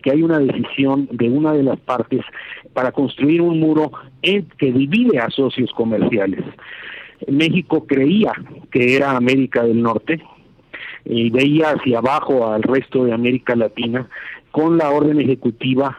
que 0.03 0.11
hay 0.11 0.23
una 0.23 0.39
decisión 0.39 1.09
de 1.11 1.29
una 1.29 1.53
de 1.53 1.63
las 1.63 1.81
partes 1.81 2.21
para 2.73 2.93
construir 2.93 3.41
un 3.41 3.59
muro 3.59 3.91
en, 4.23 4.47
que 4.59 4.73
divide 4.73 5.19
a 5.19 5.31
socios 5.31 5.71
comerciales. 5.73 6.45
México 7.27 7.87
creía 7.87 8.33
que 8.71 8.95
era 8.95 9.17
América 9.17 9.65
del 9.65 9.83
Norte 9.83 10.23
y 11.05 11.31
veía 11.31 11.71
hacia 11.71 11.99
abajo 11.99 12.53
al 12.53 12.63
resto 12.63 13.05
de 13.05 13.13
América 13.13 13.57
Latina 13.57 14.09
con 14.51 14.77
la 14.77 14.91
orden 14.91 15.21
ejecutiva 15.21 15.99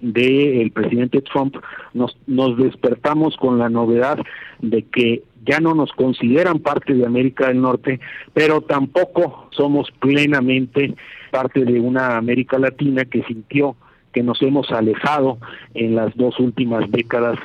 del 0.00 0.70
presidente 0.72 1.22
Trump 1.22 1.56
nos, 1.94 2.16
nos 2.26 2.56
despertamos 2.58 3.36
con 3.36 3.58
la 3.58 3.68
novedad 3.68 4.18
de 4.60 4.82
que 4.82 5.24
ya 5.46 5.60
no 5.60 5.74
nos 5.74 5.92
consideran 5.92 6.58
parte 6.58 6.94
de 6.94 7.06
América 7.06 7.48
del 7.48 7.60
Norte, 7.60 8.00
pero 8.34 8.60
tampoco 8.60 9.48
somos 9.52 9.90
plenamente 10.00 10.94
parte 11.30 11.64
de 11.64 11.80
una 11.80 12.16
América 12.16 12.58
Latina 12.58 13.04
que 13.04 13.22
sintió 13.24 13.76
que 14.12 14.22
nos 14.22 14.40
hemos 14.42 14.70
alejado 14.70 15.38
en 15.74 15.94
las 15.94 16.14
dos 16.16 16.38
últimas 16.40 16.90
décadas 16.90 17.38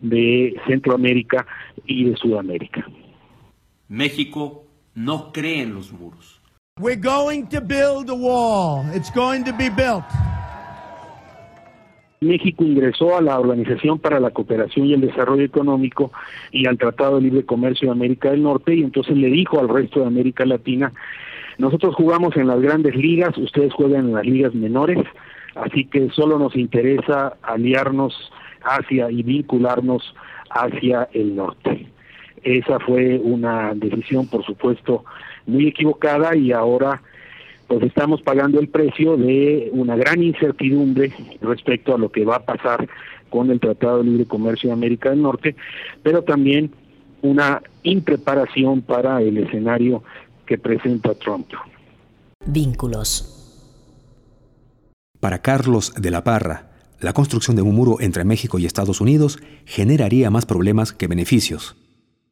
de 0.00 0.56
Centroamérica 0.66 1.46
y 1.86 2.04
de 2.10 2.16
Sudamérica. 2.16 2.84
México 3.88 4.64
no 4.94 5.32
cree 5.32 5.62
en 5.62 5.74
los 5.74 5.92
muros. 5.92 6.40
We're 6.78 7.00
going 7.00 7.46
to 7.46 7.60
build 7.60 8.10
a 8.10 8.14
wall. 8.14 8.84
It's 8.92 9.10
going 9.10 9.44
to 9.44 9.52
be 9.52 9.70
built. 9.70 10.04
México 12.20 12.64
ingresó 12.64 13.16
a 13.16 13.20
la 13.20 13.38
Organización 13.38 13.98
para 13.98 14.20
la 14.20 14.30
Cooperación 14.30 14.86
y 14.86 14.94
el 14.94 15.02
Desarrollo 15.02 15.44
Económico 15.44 16.12
y 16.50 16.66
al 16.66 16.78
Tratado 16.78 17.16
de 17.16 17.22
Libre 17.22 17.44
Comercio 17.44 17.88
de 17.88 17.92
América 17.92 18.30
del 18.30 18.42
Norte 18.42 18.74
y 18.74 18.82
entonces 18.82 19.16
le 19.16 19.28
dijo 19.28 19.60
al 19.60 19.68
resto 19.68 20.00
de 20.00 20.06
América 20.06 20.46
Latina, 20.46 20.92
nosotros 21.58 21.94
jugamos 21.94 22.36
en 22.36 22.48
las 22.48 22.60
grandes 22.60 22.94
ligas, 22.96 23.36
ustedes 23.38 23.72
juegan 23.72 24.06
en 24.06 24.14
las 24.14 24.26
ligas 24.26 24.54
menores, 24.54 24.98
así 25.54 25.84
que 25.86 26.10
solo 26.10 26.38
nos 26.38 26.54
interesa 26.56 27.36
aliarnos 27.42 28.14
hacia 28.62 29.10
y 29.10 29.22
vincularnos 29.22 30.14
hacia 30.50 31.08
el 31.12 31.36
norte. 31.36 31.86
Esa 32.42 32.78
fue 32.78 33.18
una 33.18 33.74
decisión, 33.74 34.26
por 34.28 34.44
supuesto, 34.44 35.04
muy 35.46 35.68
equivocada 35.68 36.36
y 36.36 36.52
ahora 36.52 37.02
pues 37.66 37.82
estamos 37.82 38.22
pagando 38.22 38.60
el 38.60 38.68
precio 38.68 39.16
de 39.16 39.70
una 39.72 39.96
gran 39.96 40.22
incertidumbre 40.22 41.12
respecto 41.40 41.94
a 41.94 41.98
lo 41.98 42.10
que 42.10 42.24
va 42.24 42.36
a 42.36 42.44
pasar 42.44 42.88
con 43.30 43.50
el 43.50 43.60
Tratado 43.60 43.98
de 43.98 44.04
Libre 44.04 44.26
Comercio 44.26 44.68
de 44.68 44.74
América 44.74 45.10
del 45.10 45.22
Norte, 45.22 45.56
pero 46.02 46.22
también 46.22 46.70
una 47.22 47.62
impreparación 47.82 48.82
para 48.82 49.20
el 49.20 49.38
escenario 49.38 50.02
que 50.46 50.58
presenta 50.58 51.14
Trump. 51.14 51.48
Vínculos. 52.46 53.32
Para 55.18 55.42
Carlos 55.42 55.92
de 55.96 56.10
la 56.10 56.22
Parra, 56.22 56.70
la 57.00 57.12
construcción 57.12 57.56
de 57.56 57.62
un 57.62 57.74
muro 57.74 57.96
entre 58.00 58.24
México 58.24 58.58
y 58.58 58.66
Estados 58.66 59.00
Unidos 59.00 59.38
generaría 59.64 60.30
más 60.30 60.46
problemas 60.46 60.92
que 60.92 61.08
beneficios. 61.08 61.76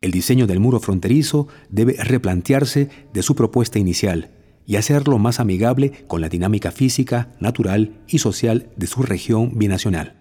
El 0.01 0.12
diseño 0.12 0.47
del 0.47 0.61
muro 0.61 0.79
fronterizo 0.79 1.49
debe 1.70 1.97
replantearse 1.99 2.88
de 3.12 3.23
su 3.23 3.35
propuesta 3.35 3.79
inicial 3.79 4.31
y 4.66 4.77
hacerlo 4.77 5.18
más 5.18 5.40
amigable 5.40 6.05
con 6.07 6.20
la 6.20 6.29
dinámica 6.29 6.70
física, 6.70 7.29
natural 7.40 7.92
y 8.09 8.18
social 8.18 8.68
de 8.77 8.87
su 8.87 9.03
región 9.03 9.59
binacional. 9.59 10.14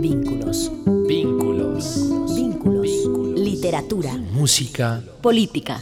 Vínculos. 0.00 0.70
Vínculos. 1.06 2.34
Vínculos. 2.34 2.88
Literatura. 3.36 4.16
Música. 4.32 5.02
Política. 5.22 5.80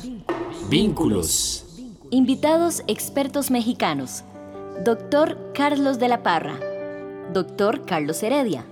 Vínculos. 0.71 1.65
Invitados 2.11 2.83
expertos 2.87 3.51
mexicanos. 3.51 4.25
Doctor 4.85 5.53
Carlos 5.55 5.99
de 5.99 6.09
la 6.09 6.23
Parra. 6.23 6.59
Doctor 7.33 7.85
Carlos 7.85 8.23
Heredia. 8.23 8.65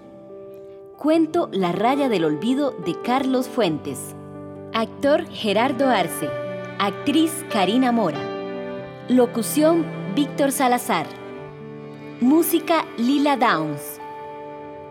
Cuento 0.98 1.50
La 1.52 1.72
raya 1.72 2.08
del 2.08 2.24
olvido 2.24 2.70
de 2.86 2.94
Carlos 3.02 3.48
Fuentes. 3.48 3.98
Actor 4.72 5.28
Gerardo 5.30 5.88
Arce. 5.88 6.28
Actriz 6.78 7.32
Karina 7.52 7.92
Mora. 7.92 8.33
Locución 9.08 9.84
Víctor 10.16 10.50
Salazar. 10.50 11.04
Música 12.22 12.86
Lila 12.96 13.36
Downs. 13.36 14.00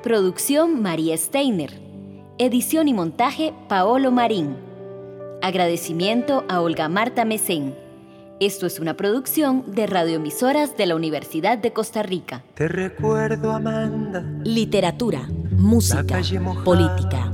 Producción 0.03 0.83
María 0.83 1.17
Steiner. 1.17 1.81
Edición 2.37 2.87
y 2.87 2.93
montaje 2.93 3.55
Paolo 3.67 4.11
Marín. 4.11 4.55
Agradecimiento 5.41 6.45
a 6.47 6.61
Olga 6.61 6.89
Marta 6.89 7.25
Mesén. 7.25 7.73
Esto 8.39 8.67
es 8.67 8.79
una 8.79 8.93
producción 8.93 9.63
de 9.73 9.87
radioemisoras 9.87 10.77
de 10.77 10.85
la 10.85 10.95
Universidad 10.95 11.57
de 11.57 11.73
Costa 11.73 12.03
Rica. 12.03 12.43
Te 12.53 12.67
recuerdo, 12.67 13.51
Amanda. 13.51 14.21
Literatura, 14.43 15.27
música, 15.57 16.21
política. 16.63 17.31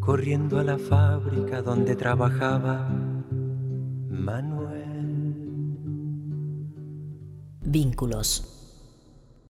Corriendo 0.00 0.58
a 0.58 0.64
la 0.64 0.76
fábrica 0.76 1.62
donde 1.62 1.94
trabajaba 1.94 2.88
Manuel. 4.08 4.77
Vínculos. 7.70 8.57